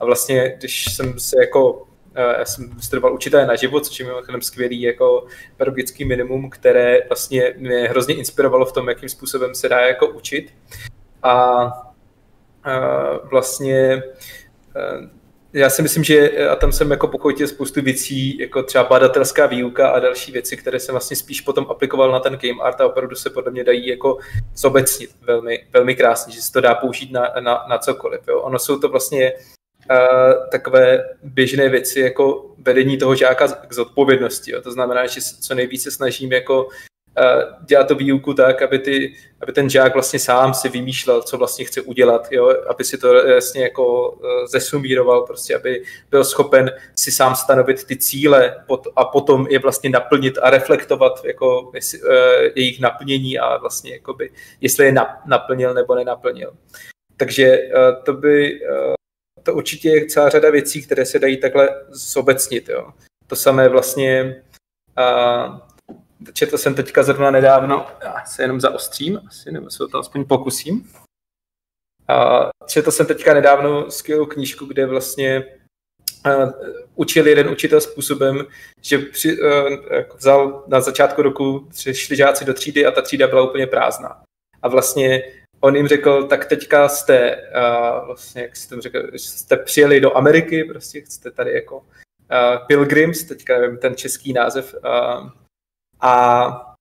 [0.00, 4.06] A vlastně, když jsem se jako eh, já jsem studoval učitelé na život, což je
[4.06, 9.68] mimochodem skvělý jako pedagogický minimum, které vlastně mě hrozně inspirovalo v tom, jakým způsobem se
[9.68, 10.52] dá jako učit
[11.22, 11.70] a
[13.30, 14.02] vlastně
[15.52, 19.88] já si myslím, že a tam jsem jako pokojitě spoustu věcí, jako třeba badatelská výuka
[19.88, 23.16] a další věci, které jsem vlastně spíš potom aplikoval na ten game art a opravdu
[23.16, 24.18] se podle mě dají jako
[24.56, 28.20] zobecnit velmi, velmi krásně, že se to dá použít na, na, na cokoliv.
[28.28, 28.40] Jo.
[28.40, 29.32] Ono jsou to vlastně
[29.90, 34.52] uh, takové běžné věci jako vedení toho žáka k zodpovědnosti.
[34.52, 34.62] Jo.
[34.62, 36.68] To znamená, že co nejvíce snažím jako
[37.64, 41.64] dělat to výuku tak, aby, ty, aby ten žák vlastně sám si vymýšlel, co vlastně
[41.64, 42.54] chce udělat, jo?
[42.68, 47.96] aby si to jasně jako e, zesumíroval, prostě, aby byl schopen si sám stanovit ty
[47.96, 48.64] cíle
[48.96, 51.70] a potom je vlastně naplnit a reflektovat jako uh,
[52.54, 54.94] jejich naplnění a vlastně jakoby, jestli je
[55.26, 56.52] naplnil nebo nenaplnil.
[57.16, 57.58] Takže
[58.04, 58.60] to by
[59.42, 62.68] to určitě je celá řada věcí, které se dají takhle zobecnit.
[62.68, 62.90] Jo?
[63.26, 64.42] To samé vlastně
[66.32, 70.92] četl jsem teďka zrovna nedávno, já se jenom zaostřím, asi nebo se to aspoň pokusím.
[72.08, 75.44] A četl jsem teďka nedávno skvělou knížku, kde vlastně
[76.26, 76.52] uh,
[76.94, 78.46] učil jeden učitel způsobem,
[78.82, 79.48] že při, uh,
[80.16, 84.22] vzal na začátku roku, šli žáci do třídy a ta třída byla úplně prázdná.
[84.62, 85.22] A vlastně
[85.60, 90.64] on jim řekl, tak teďka jste, uh, vlastně, jak jste řekl, jste přijeli do Ameriky,
[90.64, 95.30] prostě jste tady jako uh, pilgrims, teďka nevím ten český název, uh,
[96.00, 96.74] a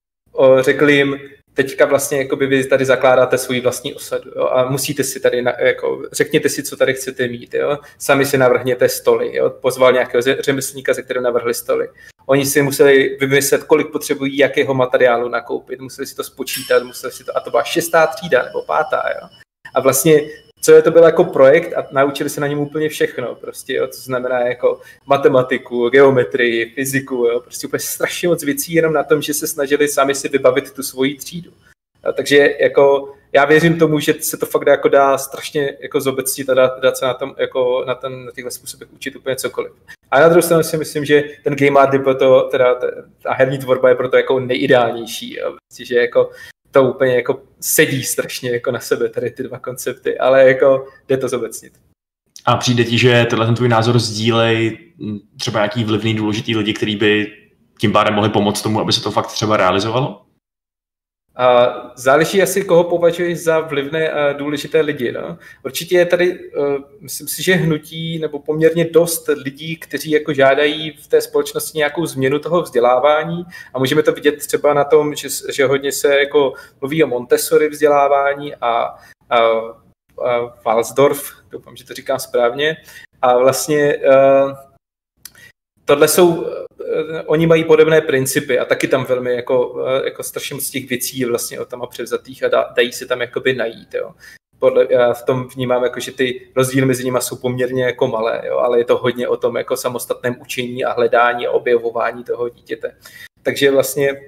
[0.61, 1.19] řekli jim,
[1.53, 5.53] teďka vlastně jakoby vy tady zakládáte svůj vlastní osadu jo, a musíte si tady, na,
[5.59, 7.77] jako, řekněte si, co tady chcete mít, jo.
[7.97, 9.49] sami si navrhněte stoly, jo.
[9.49, 11.87] pozval nějakého řemeslníka, ze kterého navrhli stoly.
[12.25, 17.23] Oni si museli vymyslet, kolik potřebují jakého materiálu nakoupit, museli si to spočítat, museli si
[17.23, 19.27] to, a to byla šestá třída nebo pátá, jo.
[19.73, 20.21] A vlastně
[20.61, 23.87] co je to byl jako projekt a naučili se na něm úplně všechno, prostě, jo,
[23.87, 29.21] co znamená jako matematiku, geometrii, fyziku, jo, prostě úplně strašně moc věcí jenom na tom,
[29.21, 31.51] že se snažili sami si vybavit tu svoji třídu.
[32.03, 36.01] A takže jako já věřím tomu, že se to fakt dá, jako dá strašně jako
[36.01, 39.35] zobecnit a dá, dá se na, tom, jako na, ten, na těchto způsobech učit úplně
[39.35, 39.71] cokoliv.
[40.11, 42.75] A na druhou stranu si myslím, že ten game art je proto, teda
[43.23, 45.37] ta herní tvorba je proto jako nejideálnější.
[45.37, 45.55] Jo.
[45.67, 46.29] Prostě, že jako
[46.71, 51.17] to úplně jako sedí strašně jako na sebe tady ty dva koncepty, ale jako jde
[51.17, 51.73] to zobecnit.
[52.45, 54.77] A přijde ti, že tenhle ten tvůj názor sdílej
[55.39, 57.31] třeba nějaký vlivný důležitý lidi, kteří by
[57.79, 60.25] tím pádem mohli pomoct tomu, aby se to fakt třeba realizovalo?
[61.39, 65.11] A záleží asi, koho považuješ za vlivné a důležité lidi.
[65.11, 65.37] No?
[65.65, 70.91] Určitě je tady, uh, myslím si, že hnutí nebo poměrně dost lidí, kteří jako žádají
[70.91, 75.27] v té společnosti nějakou změnu toho vzdělávání a můžeme to vidět třeba na tom, že,
[75.53, 78.95] že hodně se jako mluví o Montessori vzdělávání a, a,
[79.29, 79.41] a
[80.65, 82.77] Walsdorf, doufám, že to říkám správně,
[83.21, 84.68] a vlastně uh,
[85.89, 86.45] tohle jsou
[86.89, 90.89] Eh, oni mají podobné principy a taky tam velmi jako, eh, jako strašně moc těch
[90.89, 93.93] věcí vlastně o tam a převzatých a da, dají se tam jakoby najít.
[93.93, 94.11] Jo.
[94.59, 98.41] Podle, já v tom vnímám, jako, že ty rozdíly mezi nimi jsou poměrně jako malé,
[98.47, 102.49] jo, ale je to hodně o tom jako samostatném učení a hledání a objevování toho
[102.49, 102.95] dítěte.
[103.43, 104.21] Takže vlastně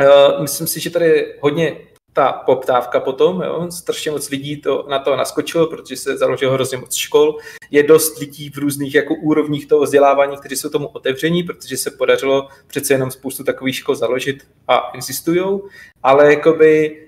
[0.00, 1.76] uh, myslím si, že tady je hodně
[2.16, 6.78] ta poptávka potom, jo, strašně moc lidí to, na to naskočilo, protože se založilo hrozně
[6.78, 7.36] moc škol,
[7.70, 11.90] je dost lidí v různých jako úrovních toho vzdělávání, kteří jsou tomu otevření, protože se
[11.90, 15.60] podařilo přece jenom spoustu takových škol založit a existují,
[16.02, 17.02] ale jakoby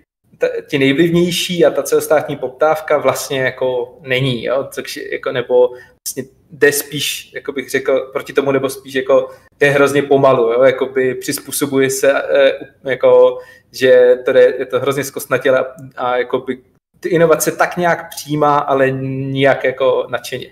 [0.70, 6.72] ti nejvlivnější a ta celostátní poptávka vlastně jako není, jo, což jako, nebo vlastně jde
[6.72, 9.30] spíš, jako bych řekl, proti tomu, nebo spíš jako
[9.60, 12.52] je hrozně pomalu, jo, jakoby přizpůsobuje se, e,
[12.84, 13.38] jako,
[13.72, 16.62] že to je, je to hrozně zkostnatělé a, a jakoby
[17.00, 20.50] ty inovace tak nějak přijímá, ale nijak jako nadšeně.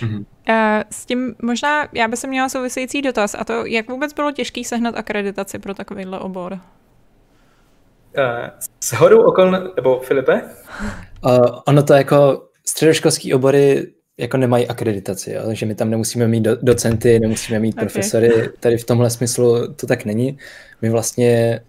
[0.00, 0.24] Mm-hmm.
[0.90, 4.64] S tím možná já bych se měla související dotaz a to, jak vůbec bylo těžký
[4.64, 6.58] sehnat akreditaci pro takovýhle obor?
[8.80, 10.42] S hodou okol, nebo Filipe?
[11.24, 13.86] Uh, ono to jako středoškolský obory
[14.18, 15.42] jako nemají akreditaci, jo?
[15.46, 17.84] takže my tam nemusíme mít do, docenty, nemusíme mít okay.
[17.84, 20.38] profesory, tady v tomhle smyslu to tak není.
[20.82, 21.60] My vlastně,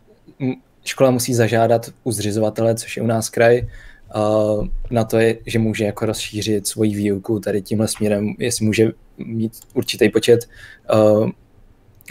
[0.84, 3.68] škola musí zažádat u zřizovatele, což je u nás kraj,
[4.16, 8.92] uh, na to, je, že může jako rozšířit svoji výuku tady tímhle směrem, jestli může
[9.18, 10.50] mít určitý počet
[10.94, 11.30] uh,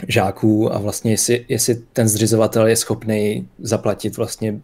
[0.07, 4.61] žáků a vlastně jestli, jestli ten zřizovatel je schopný zaplatit vlastně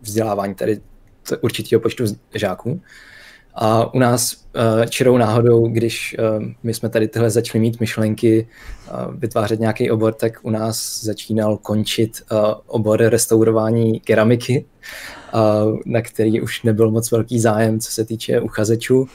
[0.00, 0.80] vzdělávání tady
[1.40, 2.80] určitého počtu žáků.
[3.54, 8.46] A u nás uh, čirou náhodou, když uh, my jsme tady tyhle začali mít myšlenky,
[8.90, 14.64] uh, vytvářet nějaký obor, tak u nás začínal končit uh, obor restaurování keramiky,
[15.34, 19.06] uh, na který už nebyl moc velký zájem, co se týče uchazečů,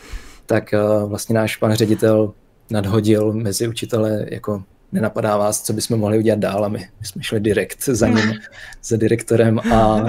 [0.45, 2.33] tak uh, vlastně náš pan ředitel
[2.69, 7.23] nadhodil mezi učitele jako nenapadá vás, co bychom mohli udělat dál a my, my jsme
[7.23, 8.33] šli direkt za ním,
[8.83, 10.05] za direktorem a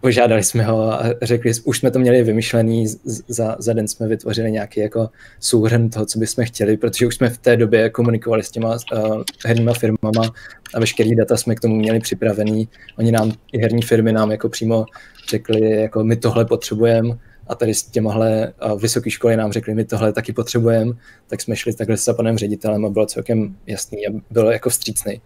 [0.00, 2.86] požádali jsme ho a řekli, už jsme to měli vymyšlený,
[3.28, 5.08] za, za den jsme vytvořili nějaký jako
[5.40, 9.22] souhrn toho, co bychom chtěli, protože už jsme v té době komunikovali s těma uh,
[9.46, 10.32] herníma firmama
[10.74, 12.68] a veškerý data jsme k tomu měli připravený.
[12.98, 14.86] Oni nám, i herní firmy nám jako přímo
[15.30, 20.12] řekli, jako my tohle potřebujeme, a tady s těmahle vysoké školy nám řekli, my tohle
[20.12, 20.92] taky potřebujeme,
[21.26, 25.20] tak jsme šli takhle s panem ředitelem a bylo celkem jasný a bylo jako vstřícný.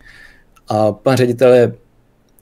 [0.69, 1.75] A pan ředitel je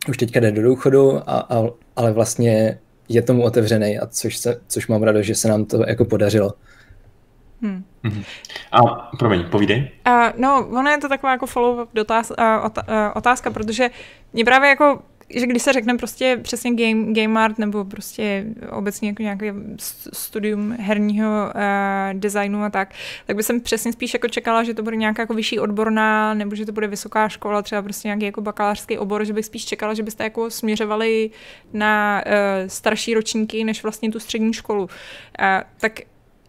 [0.09, 2.79] už teďka jde do důchodu, a, a, ale vlastně
[3.09, 6.53] je tomu otevřený, a což, se, což mám radost, že se nám to jako podařilo.
[7.63, 7.85] Hmm.
[8.73, 8.83] A
[9.19, 9.91] promiň, povídej.
[10.07, 12.33] Uh, no, ono je to taková jako follow-up dotaz,
[12.65, 13.91] ot, uh, otázka, protože
[14.33, 15.03] mě právě jako
[15.35, 19.55] že když se řekne prostě přesně game, game art nebo prostě obecně jako nějaké
[20.13, 22.95] studium herního uh, designu a tak,
[23.27, 26.55] tak by jsem přesně spíš jako čekala, že to bude nějaká jako vyšší odborná, nebo
[26.55, 29.95] že to bude vysoká škola, třeba prostě nějaký jako bakalářský obor, že bych spíš čekala,
[29.95, 31.31] že byste jako směřovali
[31.73, 32.33] na uh,
[32.69, 34.83] starší ročníky, než vlastně tu střední školu.
[34.83, 34.89] Uh,
[35.81, 36.01] tak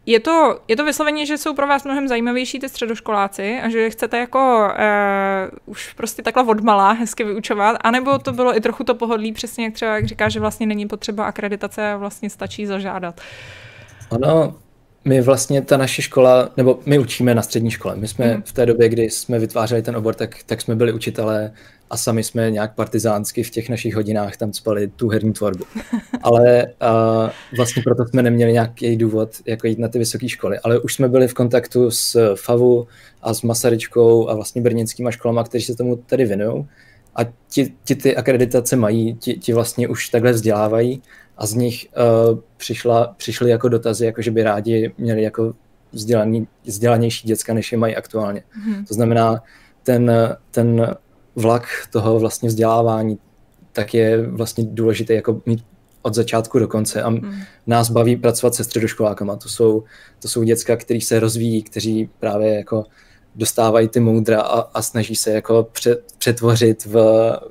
[0.05, 3.89] je to, je to vysloveně, že jsou pro vás mnohem zajímavější ty středoškoláci a že
[3.89, 8.95] chcete jako uh, už prostě takhle odmala hezky vyučovat, anebo to bylo i trochu to
[8.95, 13.21] pohodlí, přesně jak třeba jak říká, že vlastně není potřeba akreditace a vlastně stačí zažádat.
[14.09, 14.55] Ono,
[15.05, 17.95] my vlastně ta naše škola, nebo my učíme na střední škole.
[17.95, 18.41] My jsme mm.
[18.41, 21.51] v té době, kdy jsme vytvářeli ten obor, tak, tak jsme byli učitelé
[21.89, 25.63] a sami jsme nějak partizánsky v těch našich hodinách tam spali tu herní tvorbu.
[26.23, 30.59] Ale uh, vlastně proto jsme neměli nějaký důvod jako jít na ty vysoké školy.
[30.59, 32.87] Ale už jsme byli v kontaktu s FAVu
[33.21, 36.67] a s Masaryčkou a vlastně brněnskýma školama, kteří se tomu tady věnují.
[37.15, 37.19] A
[37.49, 41.01] ti, ti ty akreditace mají, ti, ti vlastně už takhle vzdělávají
[41.37, 41.87] a z nich
[42.31, 45.53] uh, přišla, přišly jako dotazy, jako že by rádi měli jako
[45.91, 48.39] vzdělaný, vzdělanější děcka, než je mají aktuálně.
[48.41, 48.85] Mm-hmm.
[48.87, 49.43] To znamená,
[49.83, 50.11] ten,
[50.51, 50.95] ten
[51.35, 53.17] vlak toho vlastně vzdělávání,
[53.71, 55.63] tak je vlastně důležité jako mít
[56.01, 57.41] od začátku do konce a mm.
[57.67, 59.35] nás baví pracovat se středoškolákama.
[59.35, 59.83] To jsou,
[60.21, 62.85] to jsou děcka, kteří se rozvíjí, kteří právě jako
[63.35, 65.67] dostávají ty moudra a, a snaží se jako
[66.17, 66.95] přetvořit v,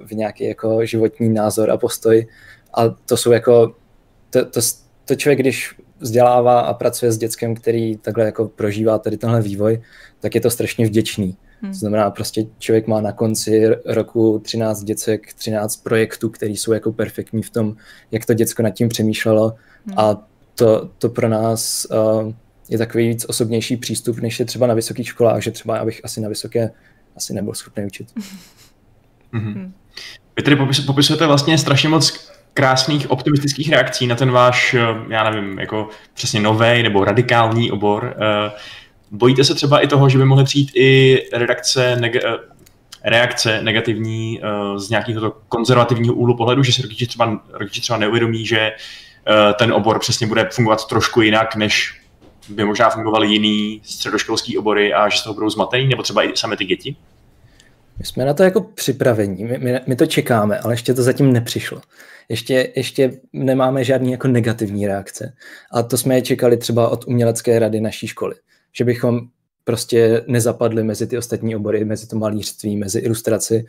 [0.06, 2.26] v nějaký jako životní názor a postoj
[2.74, 3.74] a to jsou jako,
[4.30, 4.60] to, to,
[5.04, 9.82] to člověk, když vzdělává a pracuje s dětskem, který takhle jako prožívá tady tenhle vývoj,
[10.20, 11.36] tak je to strašně vděčný.
[11.64, 11.72] Hmm.
[11.72, 16.92] To znamená, prostě člověk má na konci roku 13 děcek, 13 projektů, které jsou jako
[16.92, 17.76] perfektní v tom,
[18.10, 19.54] jak to děcko nad tím přemýšlelo
[19.86, 19.98] hmm.
[19.98, 22.32] a to, to pro nás uh,
[22.68, 26.20] je takový víc osobnější přístup, než je třeba na vysokých školách, že třeba abych asi
[26.20, 26.70] na vysoké
[27.16, 28.12] asi nebyl schopný učit.
[29.32, 29.72] Hmm.
[30.36, 30.56] Vy tedy
[30.86, 36.40] popisujete vlastně strašně moc krásných optimistických reakcí na ten váš, eh, já nevím, jako přesně
[36.40, 38.16] nový nebo radikální obor.
[38.16, 38.50] Eh,
[39.14, 42.38] bojíte se třeba i toho, že by mohly přijít i redakce, neg- eh,
[43.10, 44.40] reakce negativní
[44.76, 48.72] z nějakého konzervativního úhlu pohledu, že si rodiče třeba, rodiče třeba neuvědomí, že
[49.58, 52.00] ten obor přesně bude fungovat trošku jinak, než
[52.48, 56.36] by možná fungovaly jiný středoškolský obory a že z toho budou zmatený, nebo třeba i
[56.36, 56.96] sami ty děti?
[57.98, 61.32] My jsme na to jako připravení, my, my, my to čekáme, ale ještě to zatím
[61.32, 61.80] nepřišlo.
[62.28, 65.34] Ještě, ještě nemáme žádný jako negativní reakce.
[65.72, 68.34] A to jsme je čekali třeba od umělecké rady naší školy.
[68.76, 69.20] Že bychom
[69.64, 73.66] prostě nezapadli mezi ty ostatní obory, mezi to malířství, mezi ilustraci,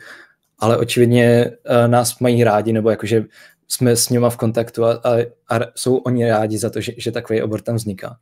[0.58, 3.24] ale očividně uh, nás mají rádi, nebo jakože
[3.68, 5.16] jsme s nimi v kontaktu a, a,
[5.48, 8.16] a jsou oni rádi za to, že, že takový obor tam vzniká.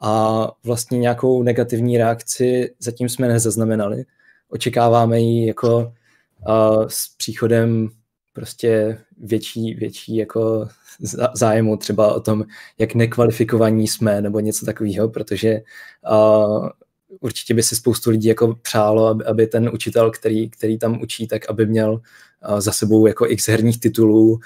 [0.00, 4.04] A vlastně nějakou negativní reakci zatím jsme nezaznamenali.
[4.48, 5.92] Očekáváme ji jako
[6.48, 7.88] uh, s příchodem
[8.32, 10.68] prostě větší, větší jako
[11.34, 12.44] zájemu třeba o tom,
[12.78, 15.60] jak nekvalifikovaní jsme nebo něco takového, protože
[16.10, 16.68] uh,
[17.20, 21.26] určitě by si spoustu lidí jako přálo, aby, aby ten učitel, který, který tam učí,
[21.26, 24.38] tak aby měl uh, za sebou jako x herních titulů,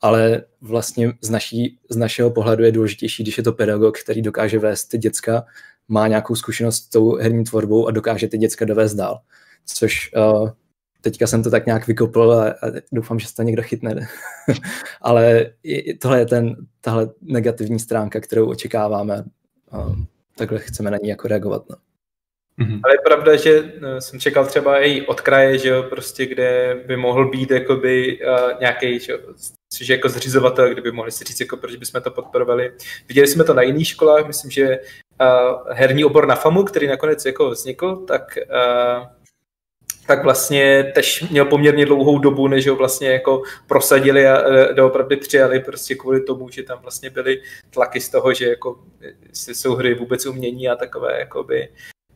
[0.00, 4.58] ale vlastně z, naší, z našeho pohledu je důležitější, když je to pedagog, který dokáže
[4.58, 5.44] vést ty děcka,
[5.88, 9.20] má nějakou zkušenost s tou herní tvorbou a dokáže ty děcka dovést dál.
[9.66, 10.50] Což uh,
[11.00, 14.08] teďka jsem to tak nějak vykopl a, a doufám, že se to někdo chytne.
[15.02, 15.46] ale
[16.00, 19.24] tohle je ten, tahle negativní stránka, kterou očekáváme.
[19.72, 19.92] A
[20.34, 21.62] takhle chceme na ní jako reagovat.
[21.70, 21.76] No.
[22.60, 22.80] Mm-hmm.
[22.84, 26.80] Ale je pravda, že no, jsem čekal třeba i od kraje, že jo, prostě, kde
[26.86, 29.18] by mohl být jakoby uh, nějaký, že,
[29.80, 32.72] že jako zřizovatel, kde by mohli si říct, jako proč bychom to podporovali.
[33.08, 34.78] Viděli jsme to na jiných školách, myslím, že
[35.20, 39.06] uh, herní obor na FAMu, který nakonec jako vznikl, tak uh,
[40.08, 45.60] tak vlastně tež měl poměrně dlouhou dobu, než ho vlastně jako prosadili a doopravdy přijali
[45.60, 48.80] prostě kvůli tomu, že tam vlastně byly tlaky z toho, že jako
[49.32, 51.68] jsou hry vůbec umění a takové jakoby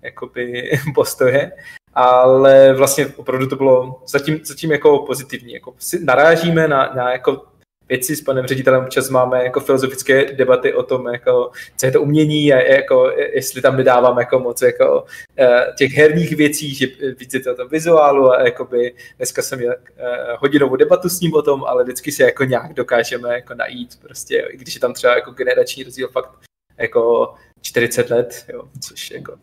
[0.03, 1.53] jakoby postoje,
[1.95, 5.53] ale vlastně opravdu to bylo zatím, zatím jako pozitivní.
[5.53, 5.75] Jako
[6.05, 7.45] narážíme na, na jako
[7.89, 12.03] věci s panem ředitelem občas máme jako filozofické debaty o tom, jako, co je to
[12.03, 15.05] umění a jako, jestli tam nedáváme jako moc jako,
[15.39, 16.87] eh, těch herních věcí, že
[17.19, 21.21] víc je to o tom vizuálu a jakoby, dneska jsem měl eh, hodinovou debatu s
[21.21, 24.81] ním o tom, ale vždycky se jako nějak dokážeme jako najít, prostě, i když je
[24.81, 26.31] tam třeba jako generační rozdíl fakt
[26.79, 29.37] jako 40 let, jo, což jako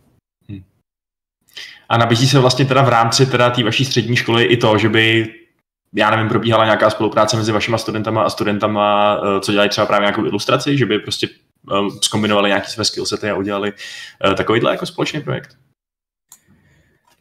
[1.89, 4.89] a nabízí se vlastně teda v rámci teda té vaší střední školy i to, že
[4.89, 5.33] by
[5.95, 10.05] já nevím, probíhala nějaká spolupráce mezi vašima studentama a studentama, eh, co dělají třeba právě
[10.05, 11.27] nějakou ilustraci, že by prostě
[12.01, 13.73] skombinovali nějaký své skillsety a udělali
[14.25, 15.55] eh, takovýhle jako společný projekt?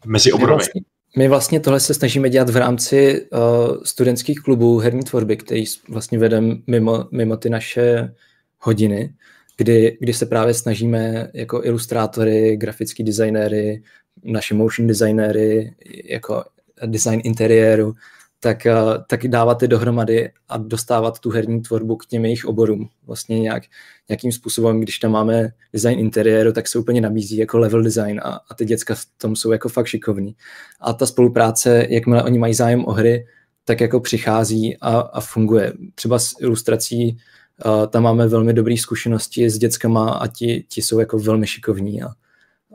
[0.07, 0.53] Mezi oborový.
[0.53, 0.81] My vlastně,
[1.16, 6.19] my vlastně tohle se snažíme dělat v rámci uh, studentských klubů herní tvorby, který vlastně
[6.19, 8.14] vedeme mimo, mimo ty naše
[8.59, 9.14] hodiny,
[9.57, 13.83] kdy, kdy se právě snažíme jako ilustrátory, grafický designéry,
[14.25, 16.45] naši motion designéry, jako
[16.87, 17.95] design interiéru,
[18.41, 18.74] tak, eh,
[19.09, 22.89] tak dávat je dohromady a dostávat tu herní tvorbu k těm jejich oborům.
[23.07, 23.62] Vlastně nějak,
[24.09, 28.41] nějakým způsobem, když tam máme design interiéru, tak se úplně nabízí jako level design a,
[28.51, 30.34] a ty děcka v tom jsou jako fakt šikovní.
[30.80, 33.26] A ta spolupráce, jakmile oni mají zájem o hry,
[33.64, 35.72] tak jako přichází a, a funguje.
[35.95, 37.16] Třeba s ilustrací
[37.64, 42.03] uh, tam máme velmi dobré zkušenosti s dětskama a ti, ti jsou jako velmi šikovní
[42.03, 42.09] a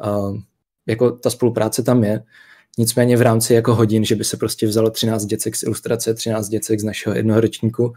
[0.06, 0.38] uh,
[0.86, 2.24] jako ta spolupráce tam je.
[2.78, 6.48] Nicméně v rámci jako hodin, že by se prostě vzalo 13 děcek z ilustrace, 13
[6.48, 7.94] děcek z našeho jednoho ročníku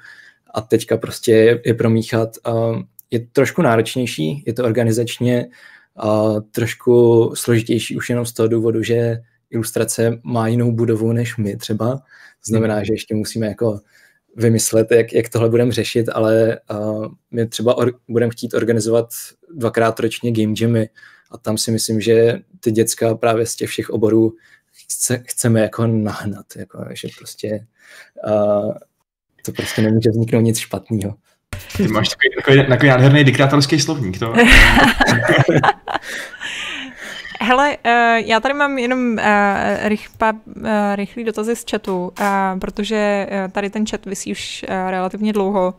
[0.55, 2.37] a teďka prostě je, je promíchat.
[2.49, 5.47] Uh, je trošku náročnější, je to organizačně
[6.05, 9.19] uh, trošku složitější už jenom z toho důvodu, že
[9.51, 12.01] ilustrace má jinou budovu než my třeba.
[12.47, 13.81] Znamená, že ještě musíme jako
[14.37, 19.09] vymyslet, jak, jak tohle budeme řešit, ale uh, my třeba or, budeme chtít organizovat
[19.55, 20.89] dvakrát ročně game jamy
[21.31, 24.33] a tam si myslím, že ty děcka právě z těch všech oborů
[24.93, 27.67] chce, chceme jako nahnat, jako, že prostě
[28.29, 28.75] uh,
[29.43, 31.15] to prostě nemůže vzniknout nic špatného.
[31.77, 34.35] Ty máš takový, takový, takový nádherný diktátorský slovník, to.
[37.47, 37.93] Hele, uh,
[38.29, 39.19] já tady mám jenom uh,
[39.83, 40.63] rychpa, uh,
[40.95, 45.75] rychlý dotazy z chatu, uh, protože uh, tady ten chat vysí už uh, relativně dlouho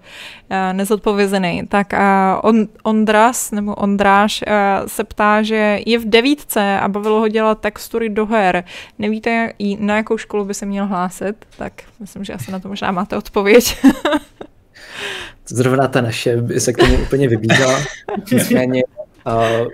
[0.51, 1.67] uh, nezodpovězený.
[1.67, 1.99] Tak uh,
[2.43, 7.61] on, Ondras nebo Ondráš uh, se ptá, že je v devítce a bavilo ho dělat
[7.61, 8.63] textury do her.
[8.99, 11.45] Nevíte, na jakou školu by se měl hlásit?
[11.57, 13.77] Tak myslím, že asi na to možná máte odpověď.
[15.47, 17.79] Zrovna ta naše by se k tomu úplně vybízala.
[18.31, 18.83] Nicméně
[19.27, 19.33] uh,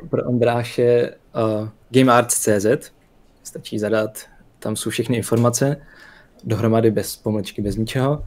[0.10, 1.12] pro Ondráše
[1.62, 2.91] uh, gamearts.cz,
[3.44, 4.20] stačí zadat,
[4.60, 5.78] tam jsou všechny informace,
[6.44, 8.24] dohromady bez pomlčky, bez ničeho.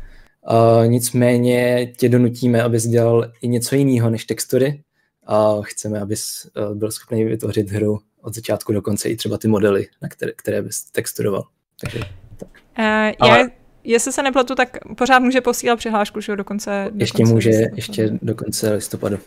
[0.50, 4.82] Uh, nicméně tě donutíme, abys dělal i něco jiného než textury
[5.26, 9.48] a chceme, abys uh, byl schopný vytvořit hru od začátku do konce i třeba ty
[9.48, 11.44] modely, na které, které bys texturoval.
[11.80, 12.00] Takže,
[12.36, 12.48] tak.
[12.78, 12.84] Uh,
[13.18, 13.38] Ale...
[13.38, 13.48] já,
[13.84, 17.50] jestli se nepletu, tak pořád může posílat přihlášku, že do konce, do ještě konce může,
[17.50, 17.76] listopadu.
[17.76, 19.18] ještě do konce listopadu.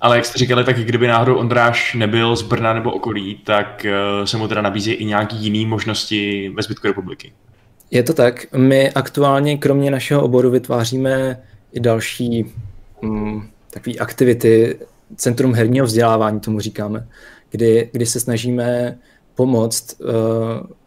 [0.00, 3.86] Ale jak jste říkali, tak kdyby náhodou Ondráš nebyl z Brna nebo okolí, tak
[4.18, 7.32] uh, se mu teda nabízí i nějaký jiný možnosti ve zbytku republiky.
[7.90, 8.46] Je to tak.
[8.56, 11.42] My aktuálně kromě našeho oboru vytváříme
[11.72, 12.44] i další
[13.02, 14.78] mm, takové aktivity,
[15.16, 17.08] Centrum herního vzdělávání tomu říkáme,
[17.50, 18.98] kdy, kdy se snažíme
[19.34, 20.08] pomoct uh,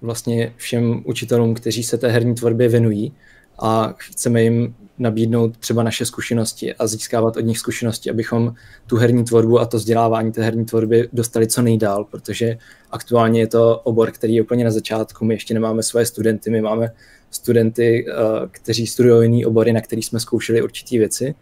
[0.01, 3.13] vlastně všem učitelům, kteří se té herní tvorbě věnují
[3.59, 8.53] a chceme jim nabídnout třeba naše zkušenosti a získávat od nich zkušenosti, abychom
[8.87, 12.57] tu herní tvorbu a to vzdělávání té herní tvorby dostali co nejdál, protože
[12.91, 16.61] aktuálně je to obor, který je úplně na začátku, my ještě nemáme svoje studenty, my
[16.61, 16.91] máme
[17.31, 21.35] studenty, uh, kteří studují jiný obory, na kterých jsme zkoušeli určitý věci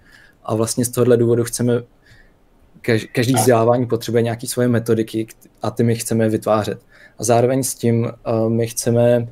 [0.43, 1.83] a vlastně z tohohle důvodu chceme
[3.11, 5.27] každý vzdělávání potřebuje nějaké svoje metodiky
[5.61, 6.79] a ty my chceme vytvářet.
[7.17, 9.27] A zároveň s tím uh, my chceme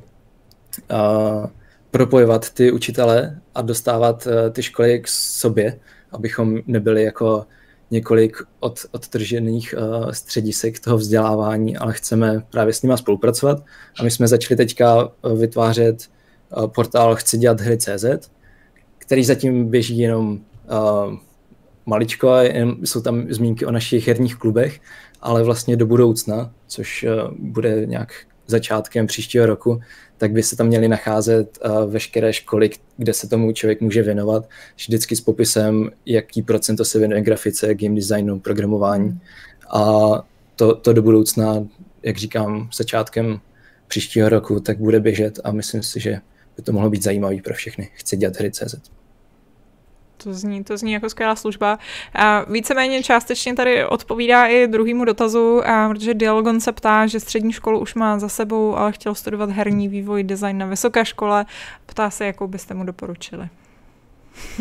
[0.90, 1.46] uh,
[1.92, 5.80] propojovat ty učitele a dostávat uh, ty školy k sobě,
[6.12, 7.46] abychom nebyli jako
[7.90, 13.64] několik od, odtržených uh, středisek toho vzdělávání, ale chceme právě s nimi spolupracovat.
[14.00, 16.08] A my jsme začali teďka vytvářet
[16.56, 18.30] uh, portál Chci dělat hry.cz,
[18.98, 21.14] který zatím běží jenom uh,
[21.86, 22.42] maličko a
[22.84, 24.80] jsou tam zmínky o našich herních klubech,
[25.20, 28.12] ale vlastně do budoucna, což uh, bude nějak
[28.46, 29.80] začátkem příštího roku,
[30.18, 34.48] tak by se tam měly nacházet uh, veškeré školy, kde se tomu člověk může věnovat,
[34.76, 39.20] vždycky s popisem, jaký procento se věnuje grafice, game designu, programování.
[39.70, 40.10] A
[40.56, 41.66] to, to do budoucna,
[42.02, 43.40] jak říkám, začátkem
[43.88, 46.18] příštího roku, tak bude běžet a myslím si, že
[46.56, 47.90] by to mohlo být zajímavý pro všechny.
[47.94, 49.01] Chci dělat hry.cz
[50.24, 51.78] to zní, to zní jako skvělá služba.
[52.14, 57.52] A víceméně částečně tady odpovídá i druhýmu dotazu, a protože Dialogon se ptá, že střední
[57.52, 61.46] školu už má za sebou, ale chtěl studovat herní vývoj, design na vysoké škole.
[61.86, 63.48] Ptá se, jakou byste mu doporučili.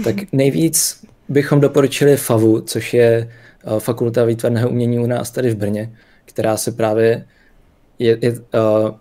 [0.04, 3.32] Tak nejvíc bychom doporučili FAVu, což je
[3.64, 5.92] eh, Fakulta výtvarného umění u nás tady v Brně,
[6.26, 7.26] která se právě
[8.02, 8.40] je, je, uh,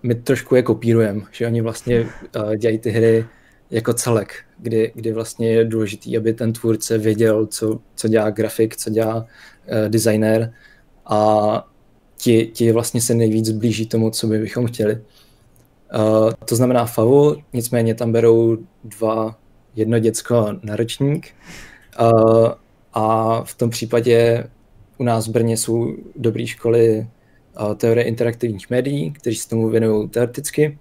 [0.03, 3.25] my trošku je kopírujeme, že oni vlastně uh, dělají ty hry
[3.71, 8.77] jako celek, kdy, kdy vlastně je důležitý, aby ten tvůrce věděl, co, co dělá grafik,
[8.77, 9.25] co dělá uh,
[9.89, 10.53] designer
[11.07, 11.69] a
[12.17, 14.95] ti, ti vlastně se nejvíc blíží tomu, co by bychom chtěli.
[14.95, 19.39] Uh, to znamená FAVu, nicméně tam berou dva,
[19.77, 21.29] jedno děcko na ročník.
[22.01, 22.49] Uh,
[22.93, 24.47] a v tom případě
[24.99, 27.07] u nás v Brně jsou dobré školy
[27.61, 30.79] uh, teorie interaktivních médií, kteří se tomu věnují teoreticky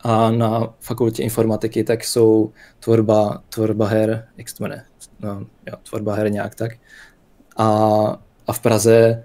[0.00, 4.82] a na fakultě informatiky tak jsou tvorba, tvorba her, jak se to jmenuje,
[5.20, 6.72] no, jo, tvorba her nějak tak.
[7.56, 7.68] A,
[8.46, 9.24] a v Praze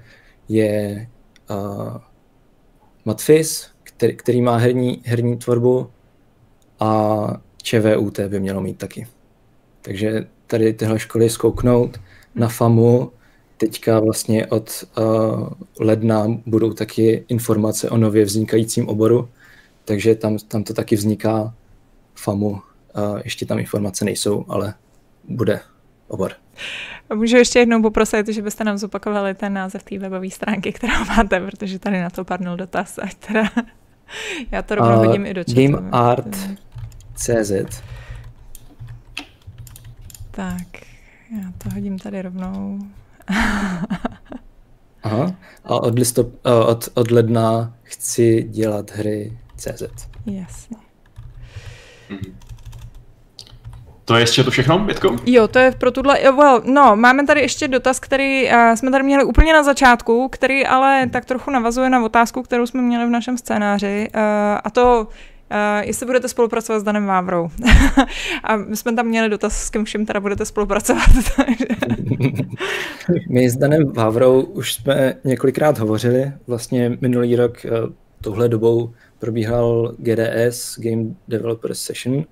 [0.50, 1.08] je
[1.50, 1.98] uh,
[3.06, 5.90] Matfis, který, který má herní, herní tvorbu
[6.80, 7.28] a
[7.64, 9.08] ČVUT by mělo mít taky.
[9.82, 12.00] Takže tady tyhle školy zkouknout
[12.36, 13.12] na FAMu.
[13.58, 15.50] Teďka vlastně od uh,
[15.80, 19.30] ledna budou taky informace o nově vznikajícím oboru,
[19.86, 21.54] takže tam, tam to taky vzniká
[22.16, 22.62] FAMu.
[22.94, 24.74] A ještě tam informace nejsou, ale
[25.24, 25.60] bude
[26.08, 26.32] obor.
[27.14, 31.40] Můžu ještě jednou poprosit, že byste nám zopakovali ten název té webové stránky, kterou máte,
[31.40, 33.00] protože tady na to padnul dotaz.
[33.04, 33.44] Ať teda,
[34.52, 35.62] já to rovnou uh, hodím i do četu.
[35.62, 37.52] GameArt.cz
[40.32, 40.68] Tak,
[41.32, 42.80] já to hodím tady rovnou.
[45.04, 45.36] Aha.
[45.64, 50.10] A od, listop, od, od ledna chci dělat hry CZ.
[50.26, 50.78] Jasně.
[52.10, 52.38] Mhm.
[54.06, 55.16] To je ještě to všechno, Bětko?
[55.26, 59.04] Jo, to je pro tuhle, well, no, máme tady ještě dotaz, který uh, jsme tady
[59.04, 63.10] měli úplně na začátku, který ale tak trochu navazuje na otázku, kterou jsme měli v
[63.10, 64.22] našem scénáři, uh,
[64.64, 65.08] a to
[65.52, 67.50] Uh, jestli budete spolupracovat s Danem Vávrou.
[68.44, 71.10] a my jsme tam měli dotaz, s kým všem teda budete spolupracovat.
[73.30, 76.32] my s Danem Vávrou už jsme několikrát hovořili.
[76.48, 77.72] Vlastně minulý rok uh,
[78.22, 78.94] touhle dobou
[79.24, 82.24] probíhal GDS, Game Developers Session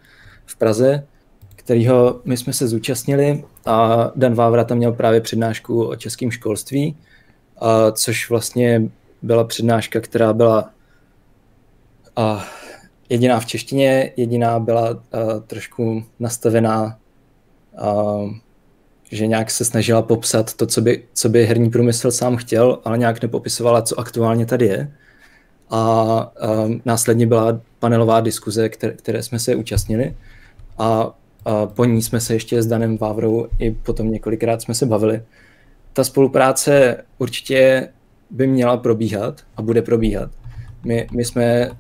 [0.46, 1.08] v Praze,
[1.56, 6.98] kterýho my jsme se zúčastnili a Dan Vávra tam měl právě přednášku o českém školství,
[7.58, 8.90] a což vlastně
[9.22, 10.70] byla přednáška, která byla
[12.16, 12.46] a
[13.10, 15.00] jediná v češtině, jediná byla a,
[15.48, 16.98] trošku nastavená,
[17.78, 18.04] a,
[19.12, 22.98] že nějak se snažila popsat to, co by, co by herní průmysl sám chtěl, ale
[22.98, 24.92] nějak nepopisovala, co aktuálně tady je
[25.72, 26.32] a
[26.66, 30.16] um, následně byla panelová diskuze, které, které jsme se účastnili
[30.78, 34.86] a, a po ní jsme se ještě s Danem Vávrou i potom několikrát jsme se
[34.86, 35.22] bavili.
[35.94, 37.90] Ta spolupráce určitě
[38.30, 40.32] by měla probíhat a bude probíhat.
[40.84, 41.72] My, my jsme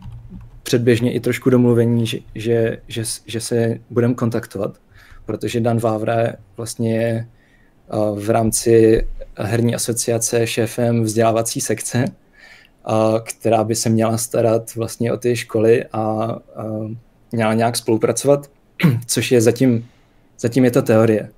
[0.63, 4.77] předběžně i trošku domluvení, že, že, že, že se budeme kontaktovat,
[5.25, 7.27] protože Dan Vávra vlastně
[8.15, 9.03] v rámci
[9.37, 12.05] herní asociace šéfem vzdělávací sekce,
[13.23, 16.35] která by se měla starat vlastně o ty školy a,
[17.31, 18.51] měla nějak spolupracovat,
[19.05, 19.87] což je zatím,
[20.39, 21.29] zatím je to teorie.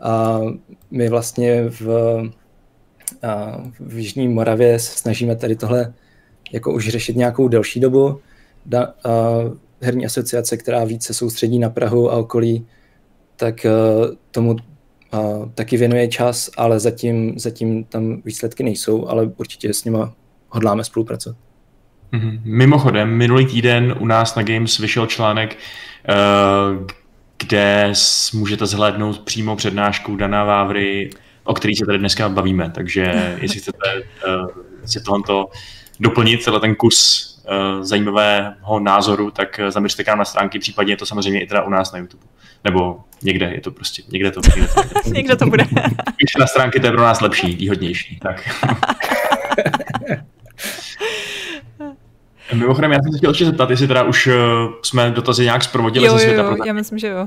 [0.00, 0.40] A
[0.90, 1.84] my vlastně v,
[3.80, 5.94] v Jižní Moravě se snažíme tady tohle
[6.52, 8.20] jako už řešit nějakou delší dobu.
[8.66, 9.10] Da, a
[9.80, 12.66] herní asociace, která více soustředí na Prahu a okolí,
[13.36, 13.70] tak a,
[14.30, 14.56] tomu
[15.54, 20.14] taky věnuje čas, ale zatím, zatím tam výsledky nejsou, ale určitě s nima
[20.50, 21.36] hodláme spolupracovat.
[22.12, 22.40] Mm-hmm.
[22.44, 25.56] Mimochodem, minulý týden u nás na Games vyšel článek,
[26.08, 26.86] uh,
[27.38, 27.92] kde
[28.34, 31.10] můžete zhlédnout přímo přednášku Dana Vávry,
[31.44, 32.70] o který se tady dneska bavíme.
[32.70, 34.46] Takže jestli chcete uh,
[34.84, 35.48] si tohoto
[36.00, 40.96] doplnit, celý ten kus uh, zajímavého názoru, tak zaměřte k nám na stránky, případně je
[40.96, 42.24] to samozřejmě i teda u nás na YouTube.
[42.64, 45.64] Nebo někde je to prostě, někde to, někde to, někde to bude.
[46.16, 48.18] Když na stránky, to je pro nás lepší, výhodnější.
[48.22, 48.64] Tak.
[52.54, 54.32] Mimochodem, já jsem se chtěl ještě zeptat, jestli teda už uh,
[54.82, 56.42] jsme dotazy nějak zprovodili jo, ze světa.
[56.42, 57.26] Jo, já myslím, že jo.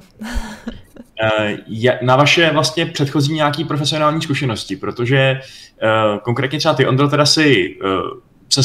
[1.69, 5.39] uh, na vaše vlastně předchozí nějaký profesionální zkušenosti, protože
[5.83, 8.19] uh, konkrétně třeba ty, Ondro, teda si uh,
[8.49, 8.61] se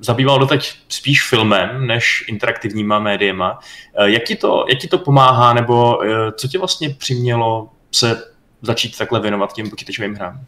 [0.00, 3.58] zabýval doteď spíš filmem než interaktivníma médiema.
[3.98, 6.04] Uh, jak, ti to, jak ti to pomáhá, nebo uh,
[6.36, 8.22] co tě vlastně přimělo se
[8.62, 10.40] začít takhle věnovat těm počítačovým hrám?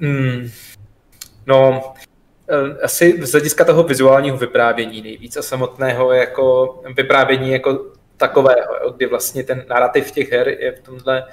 [0.00, 0.50] Hmm.
[1.46, 2.15] No, Eh,
[2.82, 7.86] asi z hlediska toho vizuálního vyprávění nejvíc a samotného jako vyprávění jako
[8.16, 11.24] takového, kdy vlastně ten narrativ těch her je v tomhle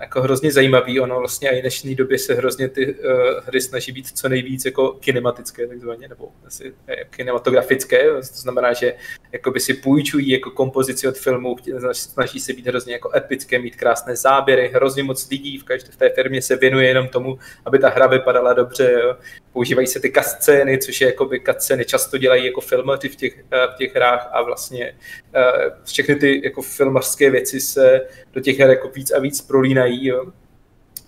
[0.00, 1.00] jako hrozně zajímavý.
[1.00, 3.10] Ono vlastně i v dnešní době se hrozně ty uh,
[3.46, 8.10] hry snaží být co nejvíc jako kinematické, takzvaně, nebo asi eh, kinematografické.
[8.10, 8.94] To znamená, že
[9.36, 11.56] jakoby si půjčují jako kompozici od filmu,
[11.92, 14.70] snaží se být hrozně jako epické, mít krásné záběry.
[14.74, 18.06] Hrozně moc lidí v každé v té firmě se věnuje jenom tomu, aby ta hra
[18.06, 18.92] vypadala dobře.
[18.92, 19.16] Jo.
[19.52, 23.78] Používají se ty cutscény, což je jakoby cutscény často dělají jako filmaři v těch, v
[23.78, 24.94] těch hrách a vlastně
[25.36, 28.00] uh, všechny ty jako filmařské věci se
[28.32, 30.06] do těch her jako víc a víc prolínají.
[30.06, 30.26] Jo.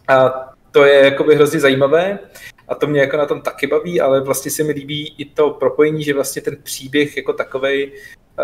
[0.08, 2.18] A to je jakoby hrozně zajímavé
[2.68, 5.50] a to mě jako na tom taky baví, ale vlastně se mi líbí i to
[5.50, 7.92] propojení, že vlastně ten příběh jako takovej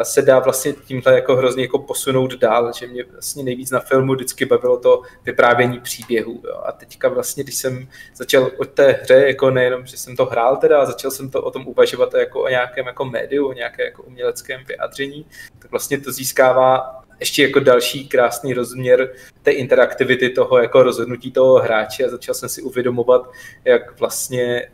[0.03, 4.14] se dá vlastně tímhle jako hrozně jako posunout dál, že mě vlastně nejvíc na filmu
[4.14, 6.43] vždycky bavilo to vyprávění příběhů.
[6.45, 6.62] Jo.
[6.64, 10.57] A teďka vlastně, když jsem začal o té hře, jako nejenom, že jsem to hrál
[10.57, 13.85] teda, a začal jsem to o tom uvažovat jako o nějakém jako médiu, o nějaké
[13.85, 15.27] jako uměleckém vyjádření,
[15.59, 19.12] tak vlastně to získává ještě jako další krásný rozměr
[19.43, 23.31] té interaktivity toho jako rozhodnutí toho hráče a začal jsem si uvědomovat,
[23.64, 24.68] jak vlastně,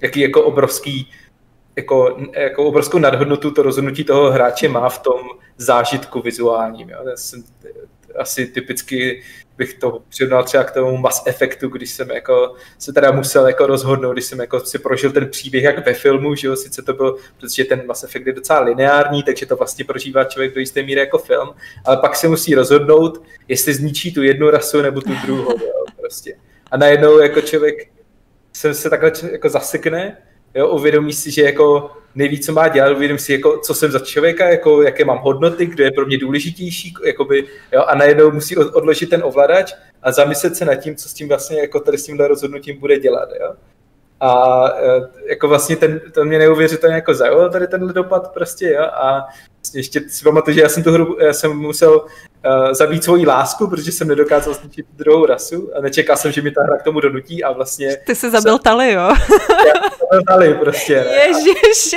[0.00, 1.10] jaký jako obrovský
[1.76, 5.20] jako, jako obrovskou nadhodnotu to rozhodnutí toho hráče má v tom
[5.56, 6.90] zážitku vizuálním.
[6.90, 6.98] Jo.
[7.10, 7.44] Já jsem
[8.18, 9.22] asi typicky
[9.56, 13.66] bych to přirovnal třeba k tomu Mass Effectu, když jsem jako se teda musel jako
[13.66, 16.92] rozhodnout, když jsem jako si prožil ten příběh jak ve filmu, že jo, sice to
[16.92, 20.82] byl, protože ten Mass Effect je docela lineární, takže to vlastně prožívá člověk do jisté
[20.82, 21.48] míry jako film,
[21.84, 26.36] ale pak se musí rozhodnout, jestli zničí tu jednu rasu nebo tu druhou, jo, prostě.
[26.70, 27.88] A najednou jako člověk
[28.52, 30.16] se, se takhle jako zasekne
[30.54, 33.98] jo, uvědomí si, že jako neví, co má dělat, uvědomí si, jako, co jsem za
[33.98, 38.56] člověka, jako, jaké mám hodnoty, kdo je pro mě důležitější, jakoby, jo, a najednou musí
[38.56, 42.04] odložit ten ovladač a zamyslet se nad tím, co s tím vlastně jako tady s
[42.04, 43.28] tímhle rozhodnutím bude dělat.
[43.40, 43.54] Jo.
[44.20, 48.82] A e, jako vlastně ten, to mě neuvěřitelně jako zaujalo tady tenhle dopad prostě, jo,
[48.82, 49.28] a
[49.74, 53.66] ještě si pamatuju, že já jsem tu hru, já jsem musel uh, zabít svoji lásku,
[53.66, 57.00] protože jsem nedokázal zničit druhou rasu a nečekal jsem, že mi ta hra k tomu
[57.00, 57.96] donutí a vlastně...
[58.06, 59.00] Ty jsi zabil jsem, Tali, jo?
[59.66, 59.93] já
[60.28, 60.94] Tali prostě.
[60.94, 61.16] Ne?
[61.16, 61.96] Ježiši.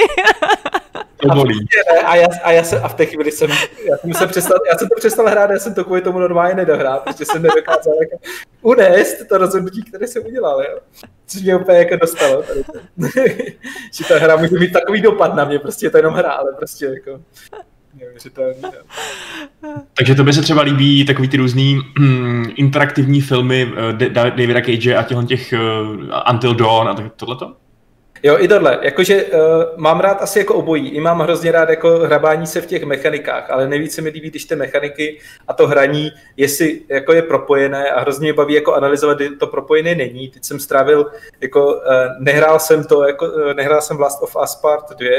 [1.18, 1.68] To bolí.
[2.06, 3.52] A, já, a, já se, a v té chvíli jsem,
[3.90, 6.56] já jsem, se přestal, já jsem to přestal hrát, já jsem to kvůli tomu normálně
[6.56, 8.18] nedohrál, protože jsem nedokázal jako
[8.62, 10.80] unést to rozhodnutí, které jsem udělal, jo.
[11.28, 12.44] Což mě úplně jako dostalo.
[12.44, 12.64] Tady
[13.94, 16.54] že ta hra může mít takový dopad na mě, prostě je to jenom hra, ale
[16.58, 17.22] prostě jako
[18.00, 18.62] neuvěřitelný.
[19.94, 24.96] Takže to by se třeba líbí takový ty různý mm, interaktivní filmy uh, Davida Cage
[24.96, 27.56] a těch, těch uh, Until Dawn a tohleto?
[28.24, 28.80] Jo, i tohle.
[28.82, 29.40] Jakože uh,
[29.76, 30.90] mám rád asi jako obojí.
[30.90, 34.30] I mám hrozně rád jako hrabání se v těch mechanikách, ale nejvíce se mi líbí,
[34.30, 38.74] když ty mechaniky a to hraní, jestli jako je propojené a hrozně mě baví jako
[38.74, 40.30] analyzovat, kdy to propojené není.
[40.30, 41.12] Teď jsem strávil,
[41.42, 41.82] jako uh,
[42.20, 45.10] nehrál jsem to, jako, uh, nehrál jsem Last of Us Part 2,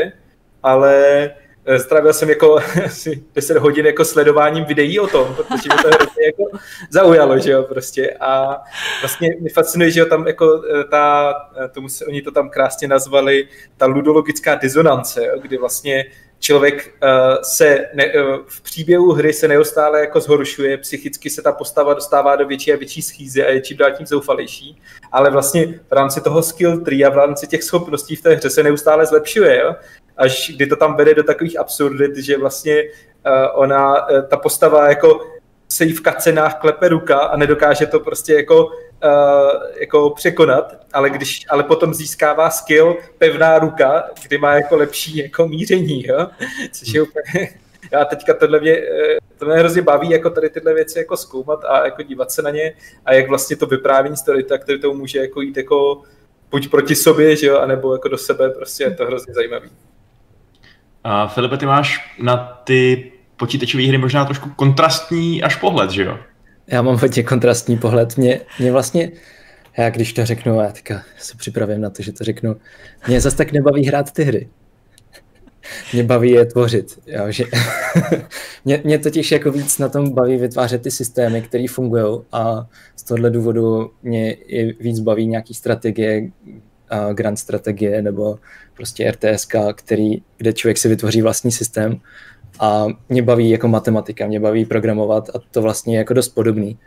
[0.63, 1.31] ale
[1.77, 6.27] strávil jsem jako asi 10 hodin jako sledováním videí o tom, protože mě to hrozně
[6.27, 6.59] jako
[6.91, 8.17] zaujalo, že jo, prostě.
[8.21, 8.63] A
[9.01, 12.51] vlastně mě fascinuje, že jo, tam jako eh, ta, eh, tomu se, oni to tam
[12.51, 16.05] krásně nazvali, ta ludologická disonance, jo, kdy vlastně
[16.41, 21.53] člověk uh, se ne, uh, v příběhu hry se neustále jako zhoršuje, psychicky se ta
[21.53, 24.81] postava dostává do větší a větší schýzy a je čím dál tím zoufalejší,
[25.13, 28.51] ale vlastně v rámci toho skill tree a v rámci těch schopností v té hře
[28.51, 29.75] se neustále zlepšuje, jo?
[30.19, 34.89] Až kdy to tam vede do takových absurdit, že vlastně uh, ona, uh, ta postava
[34.89, 35.21] jako
[35.69, 38.73] se jí v kacenách klepe ruka a nedokáže to prostě jako, uh,
[39.81, 45.49] jako překonat, ale, když, ale potom získává skill pevná ruka, kdy má jako lepší jako
[45.49, 46.27] míření, jo?
[46.73, 47.49] což je úplně...
[47.93, 48.83] Já teďka tohle mě,
[49.39, 52.51] to mě hrozně baví, jako tady tyhle věci jako zkoumat a jako dívat se na
[52.51, 56.03] ně a jak vlastně to vyprávění story, tak to, to může jako jít jako
[56.51, 59.71] buď proti sobě, že jo, anebo jako do sebe, prostě je to hrozně zajímavý.
[61.11, 66.19] A Filipe, ty máš na ty počítačové hry možná trošku kontrastní až pohled, že jo?
[66.67, 68.17] Já mám hodně kontrastní pohled.
[68.17, 69.11] Mě, mě vlastně,
[69.79, 72.57] já když to řeknu, já teďka se připravím na to, že to řeknu,
[73.09, 74.49] mě zase tak nebaví hrát ty hry.
[75.93, 76.99] Mě baví je tvořit.
[77.07, 77.45] Jo, že
[78.65, 83.03] mě, mě totiž jako víc na tom baví vytvářet ty systémy, které fungují a z
[83.03, 86.31] tohohle důvodu mě i víc baví nějaký strategie,
[86.93, 88.39] uh, grand strategie nebo
[88.75, 92.01] prostě RTSK, který, kde člověk si vytvoří vlastní systém
[92.61, 96.79] a mě baví jako matematika, mě baví programovat a to vlastně je jako dost podobný.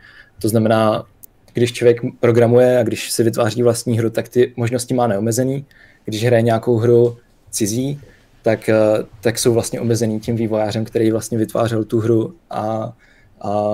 [0.42, 1.04] To znamená,
[1.52, 5.64] když člověk programuje a když si vytváří vlastní hru, tak ty možnosti má neomezený.
[6.04, 7.16] Když hraje nějakou hru
[7.50, 8.00] cizí,
[8.42, 8.76] tak, eh,
[9.20, 12.92] tak jsou vlastně omezený tím vývojářem, který vlastně vytvářel tu hru a,
[13.40, 13.70] a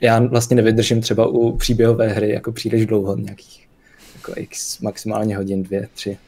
[0.00, 3.68] já vlastně nevydržím třeba u příběhové hry jako příliš dlouho, nějakých
[4.28, 6.18] jako x maximálně hodin, dvě, tři.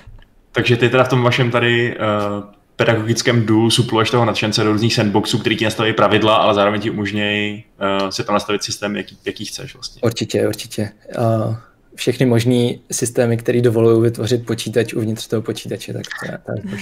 [0.52, 2.44] Takže ty teda v tom vašem tady uh,
[2.76, 6.90] pedagogickém duu supluješ toho nadšence do různých sandboxů, který ti nastaví pravidla, ale zároveň ti
[6.90, 7.64] umožňují
[8.02, 10.00] uh, si tam nastavit systém, jaký, jaký chceš vlastně.
[10.02, 10.90] Určitě, určitě.
[11.18, 11.56] Uh,
[11.94, 16.76] všechny možné systémy, které dovolují vytvořit počítač uvnitř toho počítače, tak to je, to je.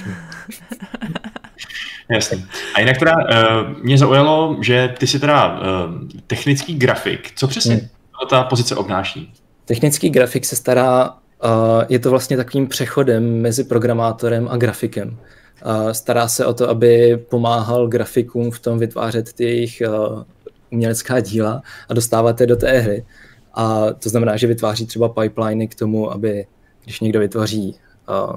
[2.17, 2.45] Jasně.
[2.75, 5.65] A jinak teda uh, mě zaujalo, že ty jsi teda uh,
[6.27, 7.33] technický grafik.
[7.37, 7.89] Co přesně hmm.
[8.31, 9.33] ta pozice obnáší?
[9.71, 11.15] Technický grafik se stará,
[11.89, 15.19] je to vlastně takovým přechodem mezi programátorem a grafikem.
[15.93, 19.83] Stará se o to, aby pomáhal grafikům v tom vytvářet ty jejich
[20.71, 23.05] umělecká díla a dostávat je do té hry.
[23.55, 26.47] A to znamená, že vytváří třeba pipeliny k tomu, aby
[26.85, 27.75] když někdo vytvoří
[28.09, 28.37] uh,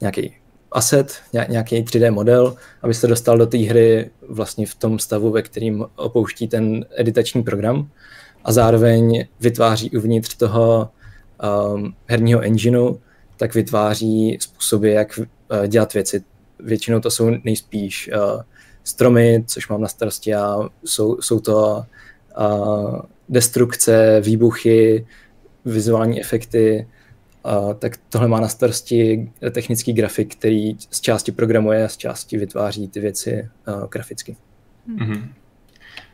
[0.00, 0.36] nějaký
[0.72, 1.14] asset,
[1.48, 5.86] nějaký 3D model, aby se dostal do té hry vlastně v tom stavu, ve kterým
[5.96, 7.90] opouští ten editační program
[8.48, 10.90] a zároveň vytváří uvnitř toho
[11.74, 12.94] um, herního engineu,
[13.36, 16.24] tak vytváří způsoby, jak uh, dělat věci.
[16.60, 18.42] Většinou to jsou nejspíš uh,
[18.84, 21.84] stromy, což mám na starosti a jsou, jsou to
[22.38, 25.06] uh, destrukce, výbuchy,
[25.64, 26.88] vizuální efekty,
[27.44, 32.38] uh, tak tohle má na starosti technický grafik, který z části programuje a z části
[32.38, 34.36] vytváří ty věci uh, graficky.
[34.98, 35.28] Mm-hmm.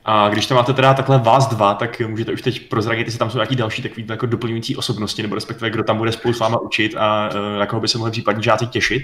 [0.04, 3.30] A když to máte teda takhle vás dva, tak můžete už teď prozradit, jestli tam
[3.30, 6.60] jsou nějaký další takový jako doplňující osobnosti, nebo respektive kdo tam bude spolu s váma
[6.60, 9.02] učit a uh, na koho by se mohli případně žáci těšit?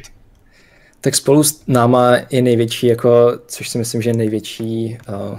[1.00, 5.38] Tak spolu s náma je největší, jako, což si myslím, že je největší uh,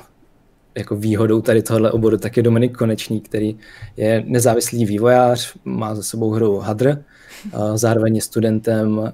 [0.75, 3.57] jako výhodou tady tohle oboru, tak je Dominik Konečný, který
[3.97, 9.13] je nezávislý vývojář, má za sebou hru Hadr, uh, zároveň je studentem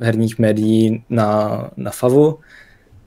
[0.00, 2.38] herních médií na, na FAVu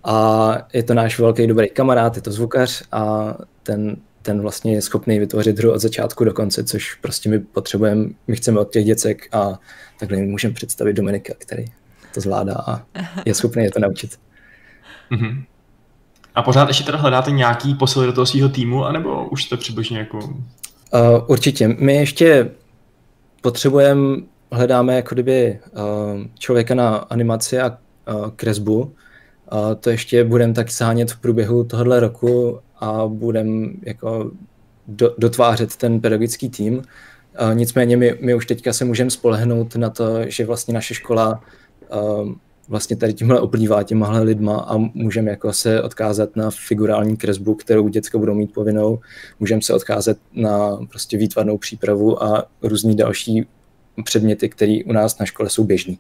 [0.04, 3.34] a je to náš velký dobrý kamarád, je to zvukař a
[3.64, 8.10] ten, ten vlastně je schopný vytvořit hru od začátku do konce, což prostě my potřebujeme,
[8.28, 9.60] my chceme od těch děcek a
[10.00, 11.66] takhle můžeme představit Dominika, který
[12.14, 12.82] to zvládá a
[13.26, 14.20] je schopný je to naučit.
[15.12, 15.44] Mm-hmm.
[16.36, 20.00] A pořád ještě teda hledáte nějaký posil do toho svého týmu, anebo už jste přibližně
[20.00, 20.18] jako...
[20.18, 20.34] Uh,
[21.28, 21.68] určitě.
[21.68, 22.52] My ještě
[23.42, 24.18] potřebujeme,
[24.52, 27.78] hledáme jako kdyby uh, člověka na animaci a
[28.14, 28.94] uh, kresbu,
[29.50, 34.32] a to ještě budeme tak sánět v průběhu tohohle roku a budeme jako
[34.88, 36.82] do, dotvářet ten pedagogický tým.
[37.36, 41.44] A nicméně my, my už teďka se můžeme spolehnout na to, že vlastně naše škola
[42.70, 47.88] vlastně tady tímhle oplývá těmahle lidma a můžeme jako se odkázat na figurální kresbu, kterou
[47.88, 49.00] děcka budou mít povinnou,
[49.40, 53.48] můžeme se odkázat na prostě výtvarnou přípravu a různý další
[54.04, 56.00] předměty, které u nás na škole jsou běžný.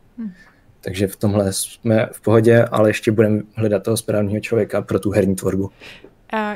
[0.81, 5.11] Takže v tomhle jsme v pohodě, ale ještě budeme hledat toho správného člověka pro tu
[5.11, 5.71] herní tvorbu.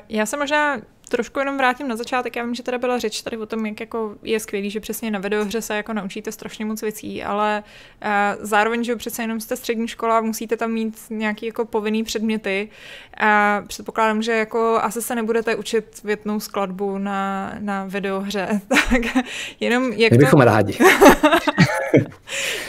[0.10, 0.82] Já se možná
[1.14, 2.36] trošku jenom vrátím na začátek.
[2.36, 5.12] Já vím, že tady byla řeč tady o tom, jak jako je skvělý, že přesně
[5.12, 7.64] na videohře se jako naučíte strašně moc věcí, ale
[8.06, 8.10] uh,
[8.46, 12.70] zároveň, že přece jenom jste střední škola, musíte tam mít nějaký jako povinný předměty.
[13.18, 18.62] A uh, předpokládám, že jako asi se nebudete učit větnou skladbu na, na videohře.
[18.68, 19.26] tak
[19.60, 20.46] jenom jak My bychom to...
[20.46, 20.78] rádi.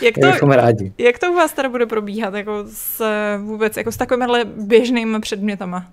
[0.00, 0.92] jak, to, rádi.
[0.98, 3.02] jak to u vás teda bude probíhat jako s,
[3.38, 5.86] vůbec jako s takovými běžnými předmětama?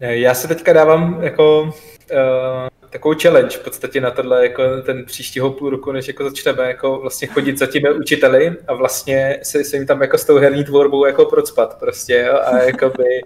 [0.00, 1.70] Já si teďka dávám jako uh,
[2.90, 6.98] takovou challenge v podstatě na tohle, jako ten příštího půl roku, než jako začneme jako
[7.00, 10.64] vlastně chodit za těmi učiteli a vlastně se, se jim tam jako s tou herní
[10.64, 13.20] tvorbou jako procpat prostě jo, a jakoby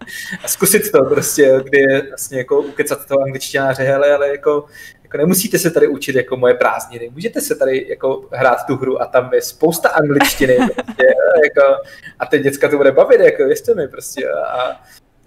[0.45, 4.65] a zkusit to prostě, kdy je vlastně jako ukecat toho angličtináře, hele, ale jako
[5.03, 9.03] jako nemusíte se tady učit jako moje prázdniny, můžete se tady jako hrát tu hru
[9.03, 11.07] a tam je spousta angličtiny prostě,
[11.45, 11.83] jako,
[12.19, 14.81] a ty děcka to bude bavit, jako věřte mi prostě a,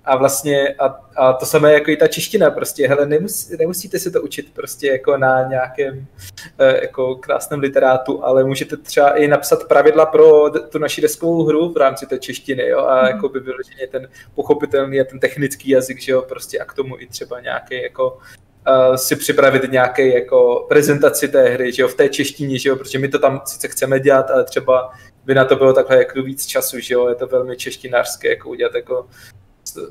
[0.05, 4.11] a vlastně a, a to samé jako i ta čeština prostě, hele, nemusí, nemusíte se
[4.11, 6.07] to učit prostě jako na nějakém
[6.59, 11.73] eh, jako krásném literátu, ale můžete třeba i napsat pravidla pro tu naši deskovou hru
[11.73, 13.07] v rámci té češtiny, jo, a mm.
[13.07, 16.99] jako by vyloženě ten pochopitelný a ten technický jazyk, že jo, prostě a k tomu
[16.99, 18.17] i třeba nějaký jako
[18.67, 22.75] uh, si připravit nějaké jako prezentaci té hry, že jo, v té češtině, že jo,
[22.75, 24.91] protože my to tam sice chceme dělat, ale třeba
[25.25, 28.49] by na to bylo takhle jako víc času, že jo, je to velmi češtinářské, jako
[28.49, 29.07] udělat jako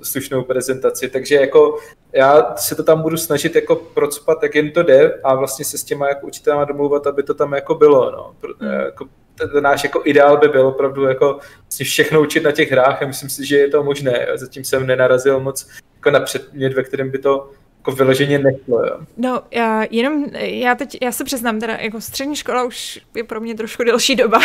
[0.02, 1.78] slušnou prezentaci, takže jako
[2.12, 5.78] já se to tam budu snažit jako procpat, jak jen to jde a vlastně se
[5.78, 8.34] s těma jako učitelama domluvat, aby to tam jako bylo, no.
[8.60, 8.72] Hmm.
[8.72, 9.06] Jako,
[9.38, 13.06] ten náš jako ideál by byl opravdu jako vlastně všechno učit na těch hrách a
[13.06, 14.26] myslím si, že je to možné.
[14.34, 17.50] Zatím jsem nenarazil moc jako na předmět, ve kterém by to
[17.82, 18.98] jako vyloženě nešlo, jo.
[19.16, 23.40] No, já jenom, já teď, já se přiznám, teda jako střední škola už je pro
[23.40, 24.40] mě trošku delší doba.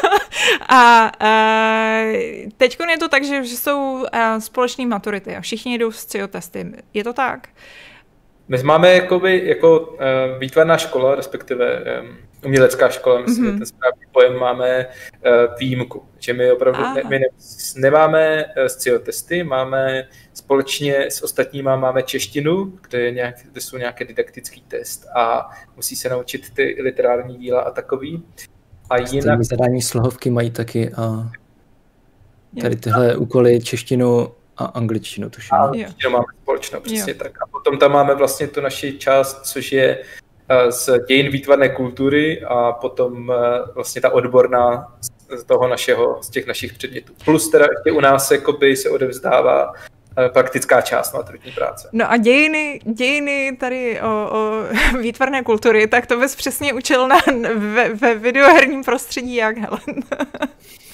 [0.68, 2.02] a a
[2.56, 4.06] teď je to tak, že, že jsou
[4.38, 6.66] společné maturity a všichni jdou s CO testy.
[6.94, 7.48] Je to tak?
[8.48, 9.96] My máme jakoby, jako uh,
[10.38, 13.52] výtvarná škola, respektive um, umělecká škola, myslím, mm-hmm.
[13.52, 16.02] že ten správný pojem máme uh, výjimku.
[16.18, 17.26] Že my opravdu ne, my ne,
[17.76, 23.76] nemáme uh, SCIO testy, máme společně s ostatníma máme češtinu, kde, je nějak, kde jsou
[23.76, 28.22] nějaké didaktický test a musí se naučit ty literární díla a takový.
[28.90, 29.44] A jinak...
[29.44, 31.30] zadání slohovky mají taky a
[32.60, 35.54] tady tyhle úkoly češtinu a angličtinu, tuším.
[35.54, 37.18] A angličtinu máme společnou, přesně jo.
[37.18, 37.42] tak.
[37.42, 40.04] A potom tam máme vlastně tu naši část, což je eh,
[40.70, 43.36] z dějin výtvarné kultury a potom eh,
[43.74, 44.94] vlastně ta odborná
[45.36, 47.12] z toho našeho, z těch našich předmětů.
[47.24, 49.72] Plus teda ještě u nás jakoby se odevzdává
[50.18, 51.88] eh, praktická část maturitní práce.
[51.92, 54.62] No a dějiny, dějiny tady o, o
[55.00, 57.16] výtvarné kultury, tak to bys přesně učil na,
[57.54, 60.02] ve, ve videoherním prostředí jak, Helen?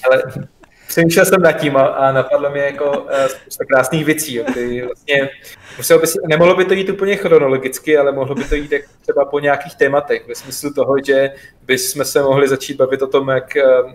[0.05, 0.23] Ale
[0.95, 4.45] přemýšlel jsem nad tím a, a napadlo mi jako uh, spousta krásných věcí, jo,
[4.85, 5.29] vlastně
[5.77, 8.81] muselo by si, nemohlo by to jít úplně chronologicky, ale mohlo by to jít jak
[9.01, 11.31] třeba po nějakých tématech, ve smyslu toho, že
[11.61, 13.91] bychom se mohli začít bavit o tom, jak, uh,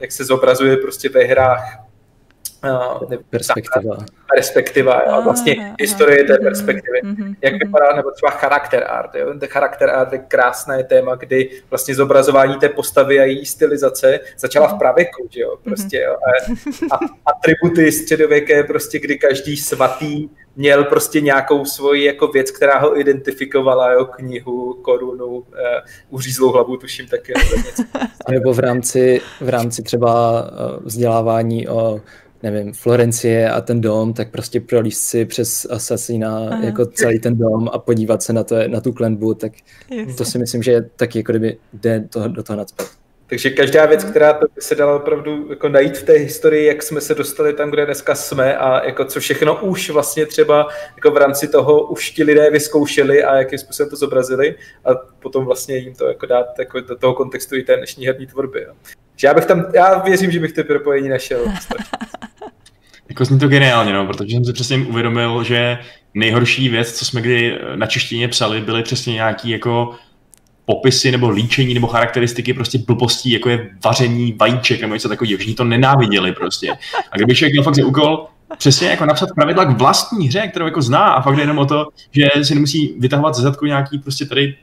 [0.00, 1.83] jak se zobrazuje prostě ve hrách
[3.30, 3.96] perspektiva.
[4.34, 5.22] Perspektiva, jo.
[5.22, 7.00] vlastně ah, historie té perspektivy.
[7.02, 9.14] Mm-hmm, Jak vypadá, nebo třeba charakter art.
[9.14, 9.34] Jo.
[9.38, 14.68] Ten charakter art je krásné téma, kdy vlastně zobrazování té postavy a její stylizace začala
[14.68, 16.16] v pravěku, že jo, prostě, jo.
[16.92, 22.78] A, a atributy středověké, prostě, kdy každý svatý měl prostě nějakou svoji jako věc, která
[22.78, 25.44] ho identifikovala, jo, knihu, korunu, uh,
[26.10, 27.32] uřízlou hlavu, tuším taky.
[28.30, 32.00] Nebo, v rámci, v rámci třeba uh, vzdělávání o
[32.44, 36.64] nevím, Florencie a ten dom, tak prostě prolíst si přes Assassina Aha.
[36.64, 39.52] jako celý ten dom a podívat se na, to, na tu klenbu, tak
[39.90, 40.14] Jasně.
[40.14, 42.86] to si myslím, že je taky jako kdyby jde to, do toho nadspat.
[43.26, 46.82] Takže každá věc, která to by se dala opravdu jako najít v té historii, jak
[46.82, 51.10] jsme se dostali tam, kde dneska jsme a jako co všechno už vlastně třeba jako
[51.10, 55.76] v rámci toho už ti lidé vyzkoušeli a jakým způsobem to zobrazili a potom vlastně
[55.76, 58.62] jim to jako dát jako do toho kontextu i té dnešní herní tvorby.
[58.62, 58.74] Jo.
[59.16, 61.44] Že já bych tam, já věřím, že bych to propojení našel.
[63.08, 65.78] jako zní to geniálně, no, protože jsem si přesně uvědomil, že
[66.14, 69.94] nejhorší věc, co jsme kdy na češtině psali, byly přesně nějaký jako
[70.64, 75.38] popisy nebo líčení nebo charakteristiky prostě blbostí, jako je vaření vajíček nebo něco takového.
[75.38, 76.72] Všichni to nenáviděli prostě.
[77.10, 78.26] A kdyby člověk měl fakt za úkol
[78.58, 81.88] přesně jako napsat pravidla k vlastní hře, kterou jako zná a fakt jenom o to,
[82.10, 84.56] že si nemusí vytahovat ze zadku nějaký prostě tady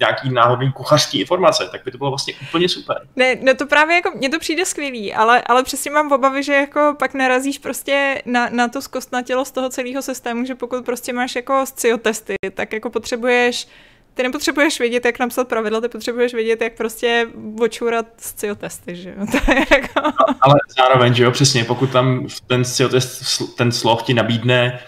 [0.00, 2.96] nějaký náhodný kuchařský informace, tak by to bylo vlastně úplně super.
[3.16, 6.54] Ne, no to právě jako, mně to přijde skvělý, ale, ale přesně mám obavy, že
[6.54, 11.12] jako pak narazíš prostě na, na to zkostnatělo z toho celého systému, že pokud prostě
[11.12, 13.68] máš jako scio testy, tak jako potřebuješ
[14.14, 17.26] ty nepotřebuješ vědět, jak napsat pravidla, ty potřebuješ vědět, jak prostě
[17.60, 19.26] očurat scio testy, že jo?
[19.32, 20.00] To je jako...
[20.00, 24.80] no, ale zároveň, že jo, přesně, pokud tam ten scio test, ten sloh ti nabídne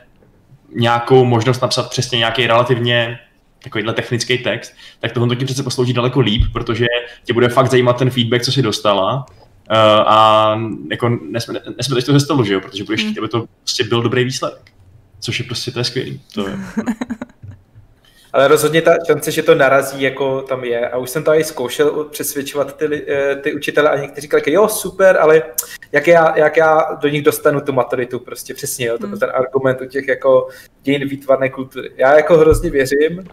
[0.75, 3.19] nějakou možnost napsat přesně nějaký relativně
[3.67, 6.87] takovýhle technický text, tak tohle ti přece poslouží daleko líp, protože
[7.25, 9.27] tě bude fakt zajímat ten feedback, co jsi dostala.
[9.71, 10.61] Uh, a
[10.91, 12.61] jako nesmí to ze stolu, že jo?
[12.61, 13.25] protože budeš chtít, hmm.
[13.25, 14.71] aby to prostě byl dobrý výsledek.
[15.21, 16.21] Což je prostě, to je skvělý.
[16.35, 16.59] To je...
[18.33, 20.89] ale rozhodně ta šance, že to narazí, jako tam je.
[20.89, 24.69] A už jsem to i zkoušel přesvědčovat ty, eh, ty učitele a někteří říkali, jo,
[24.69, 25.43] super, ale
[25.93, 29.19] jak já, jak já do nich dostanu tu maturitu, prostě přesně, jo, to byl hmm.
[29.19, 30.49] ten argument u těch jako
[30.83, 31.91] dějin výtvarné kultury.
[31.97, 33.25] Já jako hrozně věřím,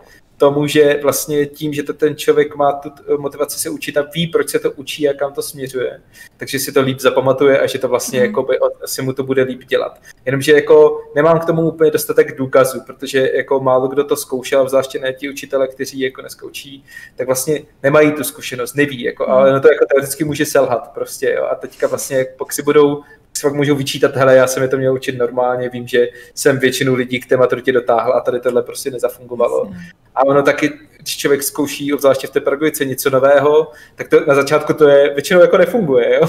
[0.43, 4.27] tomu, že vlastně tím, že to ten člověk má tu motivaci se učit a ví,
[4.27, 6.01] proč se to učí a kam to směřuje,
[6.37, 8.25] takže si to líp zapamatuje a že to vlastně mm.
[8.25, 9.99] jako by, asi mu to bude líp dělat.
[10.25, 14.99] Jenomže jako nemám k tomu úplně dostatek důkazů, protože jako málo kdo to zkoušel, zvláště
[14.99, 16.85] ne ti učitele, kteří jako neskoučí,
[17.15, 21.33] tak vlastně nemají tu zkušenost, neví, jako, ale no to jako teoreticky může selhat prostě,
[21.37, 23.03] jo, a teďka vlastně, pokud si budou
[23.37, 26.59] si fakt můžou vyčítat, hele, já jsem je to měl učit normálně, vím, že jsem
[26.59, 29.71] většinu lidí k té maturitě dotáhl a tady tohle prostě nezafungovalo.
[30.15, 34.35] A ono taky, když člověk zkouší, obzvláště v té pedagogice, něco nového, tak to na
[34.35, 36.27] začátku to je, většinou jako nefunguje, jo.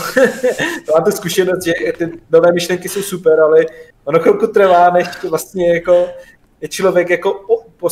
[0.86, 3.66] to mám tu zkušenost, že ty nové myšlenky jsou super, ale
[4.05, 6.09] ono chvilku trvá, než to vlastně jako
[6.61, 7.40] je člověk jako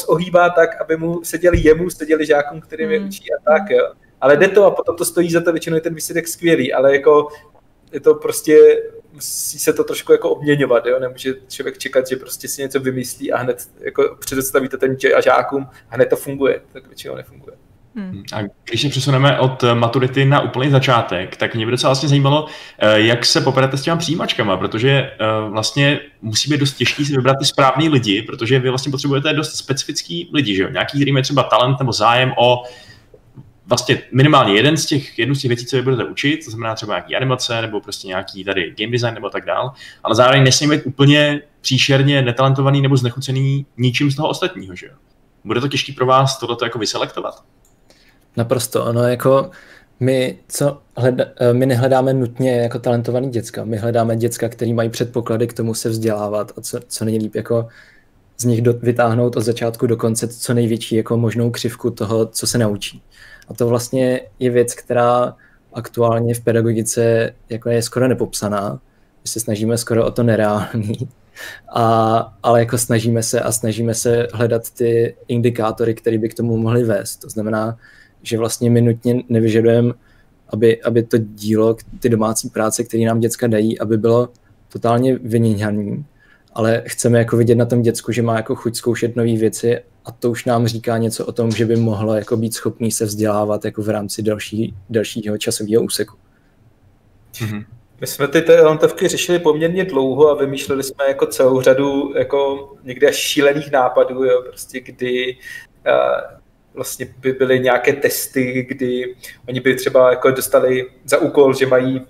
[0.06, 3.06] ohýbá tak, aby mu seděli jemu, seděli žákům, který mm.
[3.06, 3.92] učí a tak, jo.
[4.20, 6.92] Ale jde to a potom to stojí za to, většinou je ten výsledek skvělý, ale
[6.92, 7.28] jako
[7.92, 8.82] je to prostě,
[9.12, 10.98] musí se to trošku jako obměňovat, jo?
[10.98, 15.20] nemůže člověk čekat, že prostě si něco vymyslí a hned jako představí to ten a
[15.20, 17.56] žákům a hned to funguje, tak většinou nefunguje.
[17.96, 18.22] Hmm.
[18.32, 18.38] A
[18.68, 22.46] když se přesuneme od maturity na úplný začátek, tak mě by docela vlastně zajímalo,
[22.78, 25.16] eh, jak se poperete s těma přijímačkama, protože eh,
[25.50, 29.54] vlastně musí být dost těžký si vybrat ty správný lidi, protože vy vlastně potřebujete dost
[29.54, 30.68] specifický lidi, že jo?
[30.70, 32.62] Nějaký, který má třeba talent nebo zájem o
[33.72, 36.74] vlastně minimálně jeden z těch, jednu z těch věcí, co vy budete učit, to znamená
[36.74, 39.72] třeba nějaký animace nebo prostě nějaký tady game design nebo tak dál,
[40.04, 44.92] ale zároveň nesmí být úplně příšerně netalentovaný nebo znechucený ničím z toho ostatního, že jo?
[45.44, 47.42] Bude to těžký pro vás tohleto jako vyselektovat?
[48.36, 49.50] Naprosto, ono jako
[50.00, 54.88] my, co hleda, eh, my nehledáme nutně jako talentovaný děcka, my hledáme děcka, který mají
[54.90, 57.68] předpoklady k tomu se vzdělávat a co, co nejlíp jako
[58.38, 62.46] z nich do, vytáhnout od začátku do konce co největší jako možnou křivku toho, co
[62.46, 63.02] se naučí.
[63.48, 65.36] A to vlastně je věc, která
[65.72, 68.80] aktuálně v pedagogice jako je skoro nepopsaná.
[69.24, 71.08] My se snažíme skoro o to nereální.
[71.74, 76.56] A, ale jako snažíme se a snažíme se hledat ty indikátory, které by k tomu
[76.56, 77.16] mohly vést.
[77.16, 77.76] To znamená,
[78.22, 79.92] že vlastně my nutně nevyžadujeme,
[80.48, 84.28] aby, aby to dílo, ty domácí práce, které nám děcka dají, aby bylo
[84.68, 86.04] totálně vyníhaný,
[86.54, 90.12] ale chceme jako vidět na tom děcku, že má jako chuť zkoušet nové věci a
[90.12, 93.64] to už nám říká něco o tom, že by mohlo jako být schopný se vzdělávat
[93.64, 96.16] jako v rámci další, dalšího časového úseku.
[97.32, 97.64] Mm-hmm.
[98.00, 103.08] My jsme ty talentovky řešili poměrně dlouho a vymýšleli jsme jako celou řadu jako někde
[103.08, 105.36] až šílených nápadů, jo, prostě kdy
[105.86, 106.38] uh,
[106.74, 109.14] vlastně by byly nějaké testy, kdy
[109.48, 112.00] oni by třeba jako dostali za úkol, že mají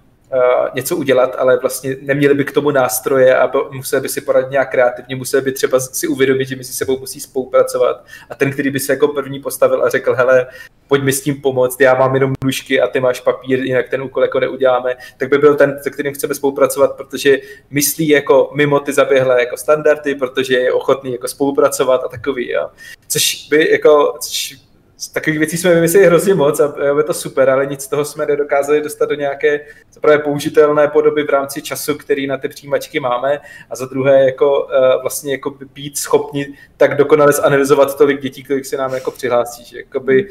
[0.74, 4.70] něco udělat, ale vlastně neměli by k tomu nástroje a museli by si poradit nějak
[4.70, 8.80] kreativně, museli by třeba si uvědomit, že mezi sebou musí spolupracovat a ten, který by
[8.80, 10.46] se jako první postavil a řekl, hele,
[10.88, 14.02] pojď mi s tím pomoct, já mám jenom nůžky a ty máš papír, jinak ten
[14.02, 17.38] úkol jako neuděláme, tak by byl ten, se kterým chceme spolupracovat, protože
[17.70, 22.68] myslí jako mimo ty zaběhlé jako standardy, protože je ochotný jako spolupracovat a takový, jo.
[23.08, 24.56] Což by jako, což
[25.02, 28.04] z takových věcí jsme vymysleli hrozně moc a je to super, ale nic z toho
[28.04, 29.60] jsme nedokázali dostat do nějaké
[29.92, 33.40] zaprvé použitelné podoby v rámci času, který na ty přijímačky máme.
[33.70, 38.64] A za druhé jako eh, vlastně jako být schopni tak dokonale zanalizovat tolik dětí, kolik
[38.64, 40.28] se nám jako přihlásí, že jakoby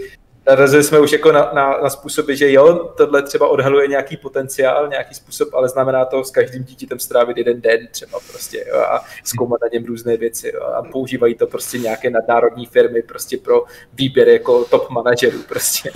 [0.51, 4.87] narazili jsme už jako na, na, na způsoby, že jo, tohle třeba odhaluje nějaký potenciál,
[4.87, 9.05] nějaký způsob, ale znamená to s každým dítětem strávit jeden den třeba prostě jo, a
[9.23, 13.63] zkoumat na něm různé věci jo, a používají to prostě nějaké nadnárodní firmy prostě pro
[13.93, 15.91] výběr jako top manažerů prostě.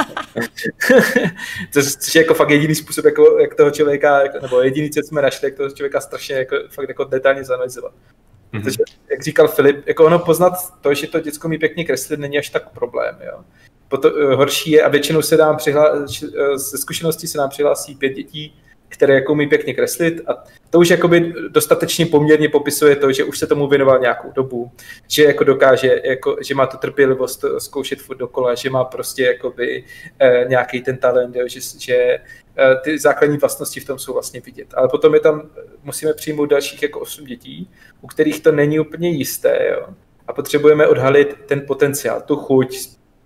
[1.73, 5.47] Což je jako fakt jediný způsob, jako, jak toho člověka, nebo jediný, co jsme našli,
[5.47, 7.93] jak toho člověka strašně jako, fakt jako detailně zanalizovat.
[7.93, 8.63] Mm-hmm.
[8.63, 8.77] Protože,
[9.09, 12.49] jak říkal Filip, jako ono poznat to, že to děcko mi pěkně kreslit, není až
[12.49, 13.17] tak problém.
[13.25, 13.43] Jo.
[13.87, 17.95] Potom, eh, horší je, a většinou se nám přihlásí, eh, ze zkušenosti se nám přihlásí
[17.95, 18.53] pět dětí,
[18.89, 23.39] které jako umí pěkně kreslit a to už jakoby dostatečně poměrně popisuje to, že už
[23.39, 24.71] se tomu věnoval nějakou dobu,
[25.07, 29.83] že jako dokáže, jako, že má tu trpělivost zkoušet furt dokola, že má prostě jakoby
[30.19, 34.67] eh, nějaký ten talent, že, že eh, ty základní vlastnosti v tom jsou vlastně vidět.
[34.73, 35.49] Ale potom je tam,
[35.83, 37.69] musíme přijmout dalších jako osm dětí,
[38.01, 39.87] u kterých to není úplně jisté, jo.
[40.27, 42.77] A potřebujeme odhalit ten potenciál, tu chuť,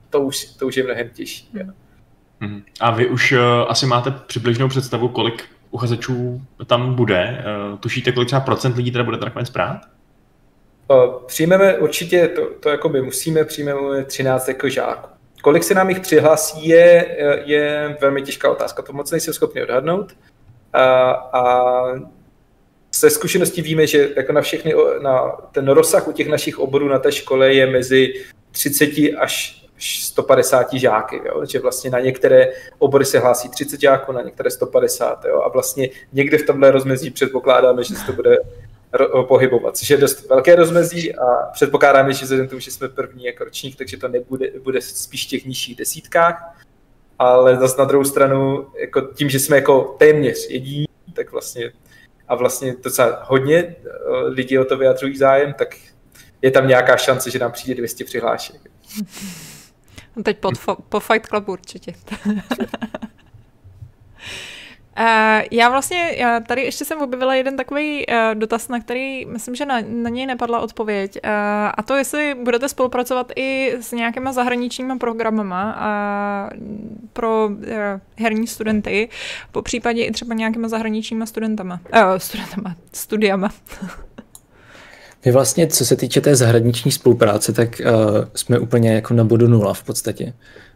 [0.09, 1.49] to už, to už je mnohem těžší.
[1.53, 1.65] Jo.
[2.39, 2.63] Mhm.
[2.79, 7.45] A vy už uh, asi máte přibližnou představu, kolik uchazečů tam bude?
[7.71, 9.81] Uh, tušíte, kolik třeba procent lidí teda bude nakonec brát?
[11.25, 15.09] Přijmeme určitě, to, to jako my musíme, přijmeme 13 jako žáků.
[15.41, 18.81] Kolik se nám jich přihlásí, je, je velmi těžká otázka.
[18.81, 20.15] To moc nejsem schopný odhadnout.
[20.73, 21.83] A, a
[22.95, 26.99] ze zkušeností víme, že jako na všechny, na ten rozsah u těch našich oborů na
[26.99, 28.13] té škole je mezi
[28.51, 28.89] 30
[29.19, 31.45] až 150 žáky, jo?
[31.45, 35.41] že vlastně na některé obory se hlásí 30 žáků, na některé 150 jo?
[35.41, 38.37] a vlastně někde v tomhle rozmezí předpokládáme, že se to bude
[39.27, 43.43] pohybovat, což je dost velké rozmezí a předpokládáme, že vzhledem tomu, že jsme první jako
[43.43, 46.55] ročník, takže to nebude, bude spíš v těch nižších desítkách,
[47.19, 51.71] ale zase na druhou stranu, jako tím, že jsme jako téměř jedí, tak vlastně
[52.27, 53.75] a vlastně docela hodně eh,
[54.27, 55.75] lidí o to vyjadřují zájem, tak
[56.41, 58.61] je tam nějaká šance, že nám přijde 200 přihlášek.
[60.23, 60.53] Teď pod,
[60.89, 61.93] po Fight Club určitě.
[62.25, 62.33] Uh,
[65.51, 69.65] já vlastně, já tady ještě jsem objevila jeden takový uh, dotaz, na který myslím, že
[69.65, 71.19] na, na něj nepadla odpověď.
[71.23, 71.31] Uh,
[71.77, 76.59] a to, jestli budete spolupracovat i s nějakýma zahraničníma programama uh,
[77.13, 77.49] pro
[78.15, 79.09] herní studenty,
[79.51, 81.79] po případě i třeba nějakýma zahraničníma studentama.
[81.93, 83.49] Uh, studentama, studiama.
[85.25, 89.47] My vlastně, co se týče té zahraniční spolupráce, tak uh, jsme úplně jako na bodu
[89.47, 90.33] nula v podstatě.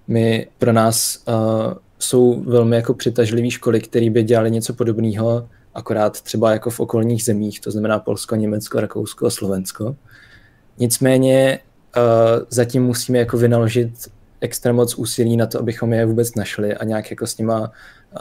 [0.08, 6.22] My pro nás uh, jsou velmi jako přitažlivé školy, které by dělali něco podobného, akorát
[6.22, 9.96] třeba jako v okolních zemích, to znamená Polsko, Německo, Rakousko Slovensko.
[10.78, 11.60] Nicméně
[11.98, 12.04] uh,
[12.50, 13.92] zatím musíme jako vynaložit
[14.42, 17.72] extra moc úsilí na to, abychom je vůbec našli a nějak jako s nima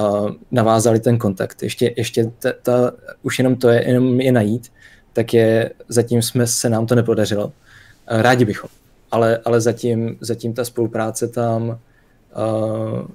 [0.01, 1.63] uh, navázali ten kontakt.
[1.63, 2.93] Ještě, ještě ta, ta,
[3.23, 4.73] už jenom to je, jenom je najít,
[5.13, 7.47] tak je, zatím jsme se nám to nepodařilo.
[7.47, 8.71] Uh, rádi bychom,
[9.11, 11.77] ale, ale zatím, zatím ta spolupráce tam uh,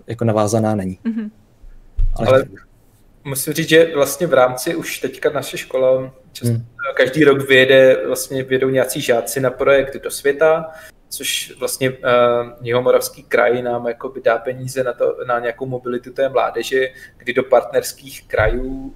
[0.08, 1.00] jako navázaná není.
[1.06, 1.30] Mm-hmm.
[2.16, 2.46] Ale, Ale
[3.24, 6.66] musím říct, že vlastně v rámci už teďka naše škola často, mm.
[6.98, 10.72] každý rok vyjede, vlastně vyjedou nějací žáci na projekt do světa,
[11.10, 11.98] což vlastně uh,
[12.62, 17.34] Jihomoravský kraj nám jako by dá peníze na, to, na nějakou mobilitu té mládeže, kdy
[17.34, 18.96] do partnerských krajů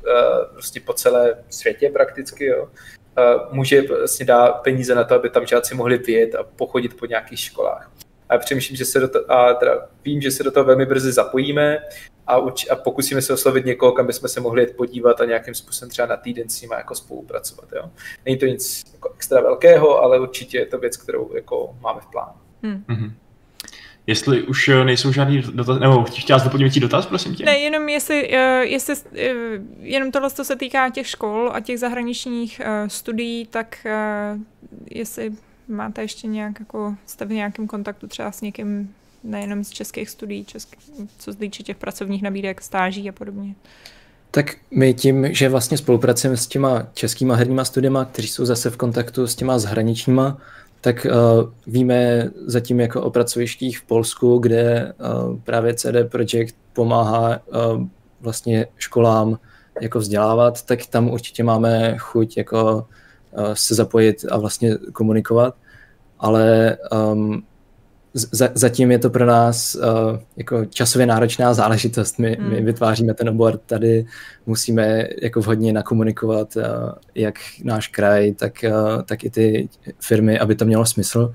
[0.76, 5.46] uh, po celé světě prakticky, jo, uh, může vlastně dát peníze na to, aby tam
[5.46, 7.92] žáci mohli vyjet a pochodit po nějakých školách.
[8.30, 11.12] A přemýšlím, že se do toho, a teda vím, že se do toho velmi brzy
[11.12, 11.78] zapojíme
[12.32, 15.54] a, uč, a pokusíme se oslovit někoho, kam bychom se mohli jet podívat a nějakým
[15.54, 17.70] způsobem třeba na týden s nimi jako spolupracovat.
[17.76, 17.92] Jo.
[18.26, 22.06] Není to nic jako extra velkého, ale určitě je to věc, kterou jako máme v
[22.06, 22.34] plánu.
[22.64, 22.84] Hmm.
[22.90, 23.12] Mm-hmm.
[24.08, 27.46] Jestli už eh, nejsou žádný dotaz, nebo chtěla jsi doplnit dotaz, prosím tě?
[27.46, 29.18] Ne, jenom jestli, uh, jestli uh,
[29.80, 33.88] jenom tohle co se týká těch škol a těch zahraničních studií, tak
[34.86, 35.32] jestli
[35.68, 38.94] máte ještě nějak, jako jste v nějakém kontaktu třeba s někým
[39.24, 40.78] nejenom z českých studií, český,
[41.18, 43.56] co se týče těch pracovních nabídek, stáží a podobně?
[44.32, 48.78] Tak my tím, že vlastně spolupracujeme s těma českýma herníma studiema, kteří jsou zase v
[48.78, 50.38] kontaktu s těma zahraničníma,
[50.82, 57.40] tak uh, víme zatím jako o pracovištích v Polsku, kde uh, právě CD Projekt pomáhá
[57.48, 57.88] uh,
[58.22, 59.40] vlastně školám
[59.82, 62.88] jako vzdělávat, tak tam určitě máme chuť jako
[63.32, 65.56] uh, se zapojit a vlastně komunikovat
[66.22, 67.44] ale um,
[68.14, 72.20] za, zatím je to pro nás uh, jako časově náročná záležitost.
[72.20, 72.50] My, hmm.
[72.50, 74.06] my vytváříme ten obor tady,
[74.46, 76.64] musíme jako vhodně nakomunikovat uh,
[77.16, 79.70] jak náš kraj, tak, uh, tak i ty
[80.00, 81.34] firmy, aby to mělo smysl.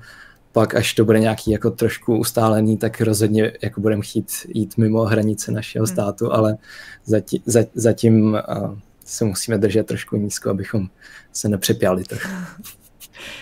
[0.51, 5.03] Pak až to bude nějaký jako trošku ustálený, tak rozhodně jako budeme chtít jít mimo
[5.03, 5.95] hranice našeho hmm.
[5.95, 6.57] státu, ale
[7.05, 7.41] zatím,
[7.75, 10.87] zatím uh, se musíme držet trošku nízko, abychom
[11.33, 12.27] se nepřepěli trochu.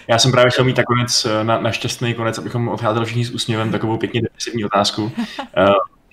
[0.07, 3.31] Já jsem právě chtěl mít nakonec eh, na, na šťastný konec, abychom odcházeli všichni s
[3.31, 5.11] úsměvem takovou pěkně depresivní otázku.
[5.57, 5.65] Eh,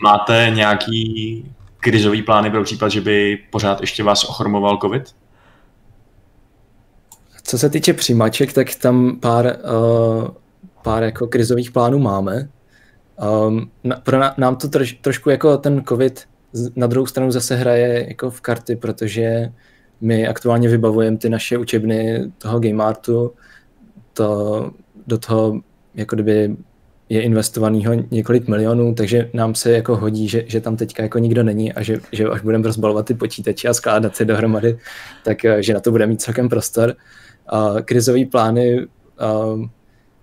[0.03, 1.45] máte nějaký
[1.81, 5.15] krizový plány pro případ, že by pořád ještě vás ochromoval COVID?
[7.43, 10.29] Co se týče přijímaček, tak tam pár, uh,
[10.83, 12.49] pár jako krizových plánů máme.
[13.47, 16.25] Um, na, pro na, nám to troš, trošku jako ten COVID
[16.77, 19.53] na druhou stranu zase hraje jako v karty, protože
[20.01, 23.33] my aktuálně vybavujeme ty naše učebny toho Game Artu
[24.13, 24.71] to,
[25.07, 25.61] do toho
[25.95, 26.57] jako kdyby
[27.09, 31.43] je investovaného několik milionů, takže nám se jako hodí, že, že tam teďka jako nikdo
[31.43, 34.79] není a že, že až budeme rozbalovat ty počítače a skládat si dohromady,
[35.25, 36.95] tak eh, že na to bude mít celkem prostor.
[37.47, 38.87] A krizový plány
[39.19, 39.43] a,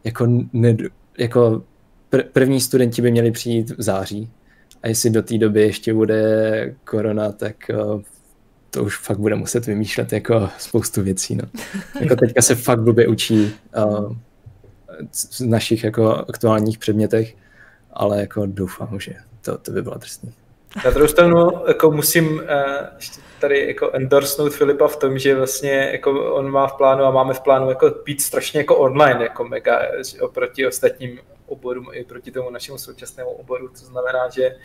[0.04, 0.78] jako, ne,
[1.18, 1.64] jako
[2.12, 4.30] pr- první studenti by měli přijít v září
[4.84, 7.76] a jestli do té doby ještě bude korona, tak eh,
[8.70, 11.36] to už fakt bude muset vymýšlet jako spoustu věcí.
[11.36, 11.44] No.
[12.00, 14.16] Jako teďka se fakt blbě učí uh,
[15.12, 17.36] z našich jako aktuálních předmětech,
[17.94, 20.34] ale jako doufám, že to, to by bylo drsný.
[20.86, 22.42] Na druhou stranu jako musím uh,
[23.42, 27.34] tady jako endorsnout Filipa v tom, že vlastně jako on má v plánu a máme
[27.34, 29.82] v plánu jako být strašně jako online, jako mega
[30.22, 33.68] oproti ostatním oborům i proti tomu našemu současnému oboru.
[33.68, 34.56] To znamená, že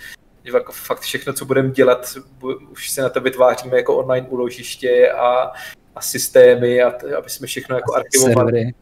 [0.44, 2.16] že jako fakt všechno, co budeme dělat,
[2.70, 5.52] už se na to vytváříme jako online úložiště a,
[5.94, 8.52] a systémy, a, aby jsme všechno jako archivovali.
[8.52, 8.74] Servery.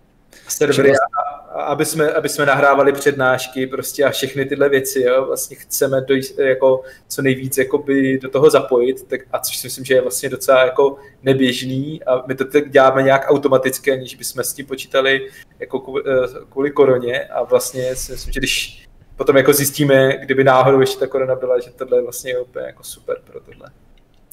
[0.48, 5.56] Servery a, aby jsme, aby jsme nahrávali přednášky prostě a všechny tyhle věci, jo, vlastně
[5.56, 9.94] chceme dojít, jako co nejvíc jakoby do toho zapojit, tak, a což si myslím, že
[9.94, 14.52] je vlastně docela jako neběžný a my to tak děláme nějak automaticky, aniž bychom s
[14.52, 15.28] tím počítali
[15.58, 20.44] jako kvůli, eh, kvůli koroně a vlastně si myslím, že když potom jako zjistíme, kdyby
[20.44, 23.70] náhodou ještě ta korona byla, že tohle je vlastně úplně jako super pro tohle.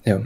[0.05, 0.21] Jo.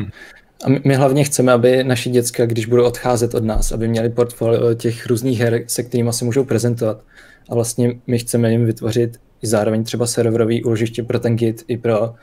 [0.66, 4.74] A my hlavně chceme, aby naši děcka, když budou odcházet od nás, aby měli portfolio
[4.74, 7.04] těch různých her, se kterými se můžou prezentovat.
[7.50, 11.78] A vlastně my chceme jim vytvořit i zároveň třeba serverový úložiště pro ten Git i
[11.78, 12.14] pro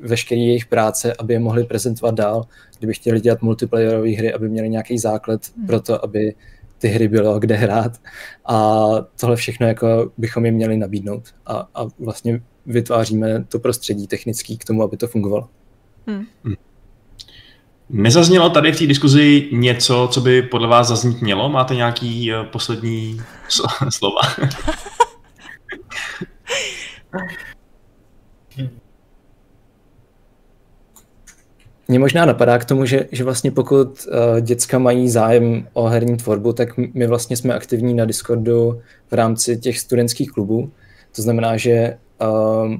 [0.00, 2.44] veškeré jejich práce, aby je mohli prezentovat dál.
[2.78, 5.66] Kdyby chtěli dělat multiplayerové hry, aby měli nějaký základ hmm.
[5.66, 6.34] pro to, aby
[6.84, 8.00] ty hry bylo kde hrát.
[8.46, 8.88] A
[9.20, 11.34] tohle všechno jako bychom jim měli nabídnout.
[11.46, 15.48] A, a vlastně vytváříme to prostředí technický k tomu, aby to fungovalo.
[16.06, 16.26] Hmm.
[16.44, 16.54] Hmm.
[17.90, 21.48] Nezaznělo tady v té diskuzi něco, co by podle vás zaznít mělo?
[21.48, 23.20] Máte nějaký uh, poslední
[23.90, 24.20] slova?
[31.88, 36.16] Mně možná napadá k tomu, že, že vlastně pokud uh, děcka mají zájem o herní
[36.16, 38.80] tvorbu, tak my vlastně jsme aktivní na Discordu
[39.10, 40.70] v rámci těch studentských klubů.
[41.16, 42.74] To znamená, že uh,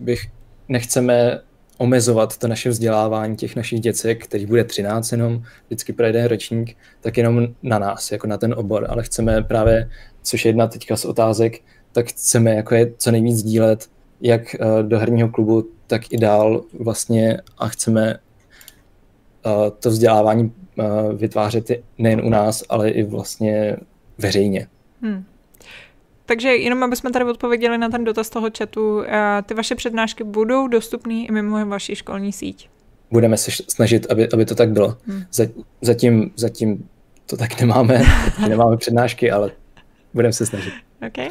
[0.00, 0.26] bych
[0.68, 1.40] nechceme
[1.78, 6.76] omezovat to naše vzdělávání těch našich děcek, který bude 13 jenom, vždycky pro jeden ročník,
[7.00, 9.90] tak jenom na nás, jako na ten obor, ale chceme právě,
[10.22, 11.60] což je jedna teďka z otázek,
[11.92, 13.88] tak chceme jako je co nejvíc dílet,
[14.20, 18.18] jak eh, do herního klubu, tak i dál vlastně a chceme
[19.80, 23.76] to vzdělávání eh, vytvářet nejen u nás, ale i vlastně
[24.18, 24.66] veřejně.
[25.02, 25.24] Hmm.
[26.26, 30.24] Takže jenom, aby jsme tady odpověděli na ten dotaz toho chatu, eh, ty vaše přednášky
[30.24, 32.68] budou dostupné i mimo vaši školní síť?
[33.10, 34.96] Budeme se snažit, aby, aby to tak bylo.
[35.06, 35.22] Hmm.
[35.82, 36.88] Zatím, zatím
[37.26, 38.02] to tak nemáme,
[38.48, 39.50] nemáme přednášky, ale
[40.14, 40.72] budeme se snažit.
[41.06, 41.28] Okay.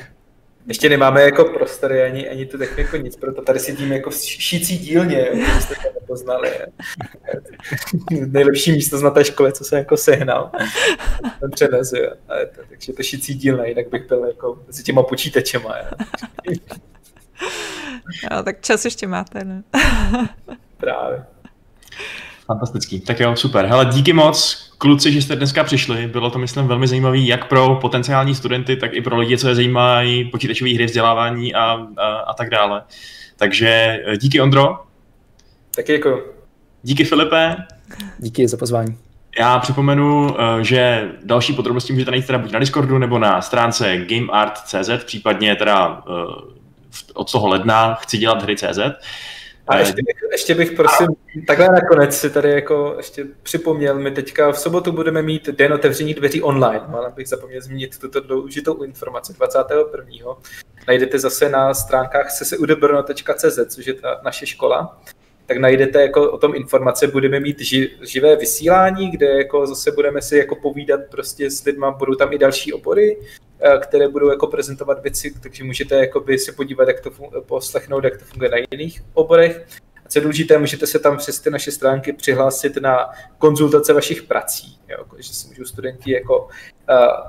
[0.67, 4.77] Ještě nemáme jako prostory ani, ani tu techniku, nic, proto tady sedíme jako v šící
[4.77, 5.29] dílně,
[5.61, 6.51] jste to nepoznali.
[8.25, 10.51] Nejlepší místo na té škole, co jsem jako sehnal.
[11.39, 12.11] Ten přenes, jo.
[12.69, 15.77] Takže to šící dílna, jinak bych byl jako mezi těma počítačema.
[15.77, 15.85] Jo.
[18.31, 19.63] jo, tak čas ještě máte, ne?
[20.77, 21.25] Právě.
[22.45, 22.99] Fantastický.
[22.99, 23.65] Tak jo, super.
[23.65, 26.07] Hele, díky moc, kluci, že jste dneska přišli.
[26.07, 29.55] Bylo to, myslím, velmi zajímavé jak pro potenciální studenty, tak i pro lidi, co je
[29.55, 32.83] zajímají počítačové hry, vzdělávání a, a, a tak dále.
[33.37, 33.67] Takže
[34.05, 34.77] eh, díky Ondro.
[35.75, 36.35] Taky děkuji.
[36.83, 37.55] Díky Filipe.
[38.19, 38.97] Díky za pozvání.
[39.39, 43.97] Já připomenu, eh, že další podrobnosti můžete najít teda buď na Discordu nebo na stránce
[43.97, 46.11] gameart.cz, případně teda eh,
[47.13, 48.79] od toho ledna chci dělat hry.cz.
[49.67, 51.07] A ještě bych, ještě bych prosím,
[51.47, 56.13] takhle nakonec si tady jako ještě připomněl, my teďka v sobotu budeme mít den otevření
[56.13, 60.35] dveří online, ale bych zapomněl zmínit tuto důležitou informaci 21.
[60.87, 64.97] Najdete zase na stránkách ccudbrno.cz, což je ta naše škola
[65.45, 70.21] tak najdete jako o tom informace, budeme mít ži, živé vysílání, kde jako zase budeme
[70.21, 73.17] si jako povídat prostě s lidma, budou tam i další obory,
[73.81, 78.17] které budou jako prezentovat věci, takže můžete jakoby se podívat, jak to fun- poslechnout, jak
[78.17, 79.67] to funguje na jiných oborech.
[80.05, 84.23] A co je důležité, můžete se tam přes ty naše stránky přihlásit na konzultace vašich
[84.23, 86.47] prací, jo, že si můžou studenti jako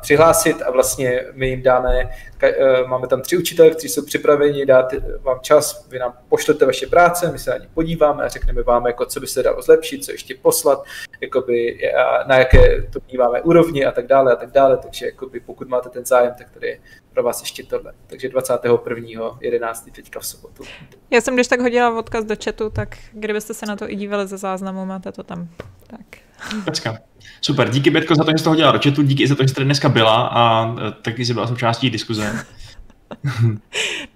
[0.00, 2.10] přihlásit a vlastně my jim dáme,
[2.42, 6.86] uh, máme tam tři učitele, kteří jsou připraveni dát vám čas, vy nám pošlete vaše
[6.86, 10.04] práce, my se na ně podíváme a řekneme vám, jako, co by se dalo zlepšit,
[10.04, 10.84] co ještě poslat,
[11.20, 11.78] jakoby,
[12.26, 15.88] na jaké to vnímáme úrovni a tak dále a tak dále, takže jakoby, pokud máte
[15.88, 16.78] ten zájem, tak tady je
[17.12, 17.92] pro vás ještě tohle.
[18.06, 19.92] Takže 21.11.
[19.92, 20.64] teďka v sobotu.
[21.10, 24.26] Já jsem když tak hodila odkaz do chatu, tak kdybyste se na to i dívali
[24.26, 25.48] ze záznamu, máte to tam.
[25.86, 26.25] Tak.
[26.64, 26.98] Pecka.
[27.40, 29.48] Super, díky Betko za to, že jste to hodila do chatu, díky za to, že
[29.48, 32.44] jste dneska byla a e, taky jsi byla součástí diskuze.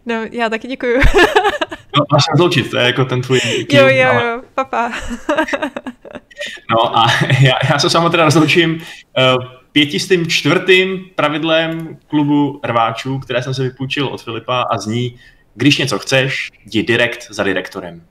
[0.07, 1.01] No, já taky děkuju.
[1.97, 3.41] no, máš rozloučit, to je jako ten tvůj...
[3.73, 4.25] Jo, jo, ale...
[4.27, 4.93] jo, papa.
[6.71, 7.07] no a
[7.41, 8.75] já, já se sama teda rozloučím.
[8.75, 15.19] Uh, pětistým čtvrtým pravidlem klubu rváčů, které jsem se vypůjčil od Filipa a zní,
[15.55, 18.03] když něco chceš, jdi direkt za direktorem.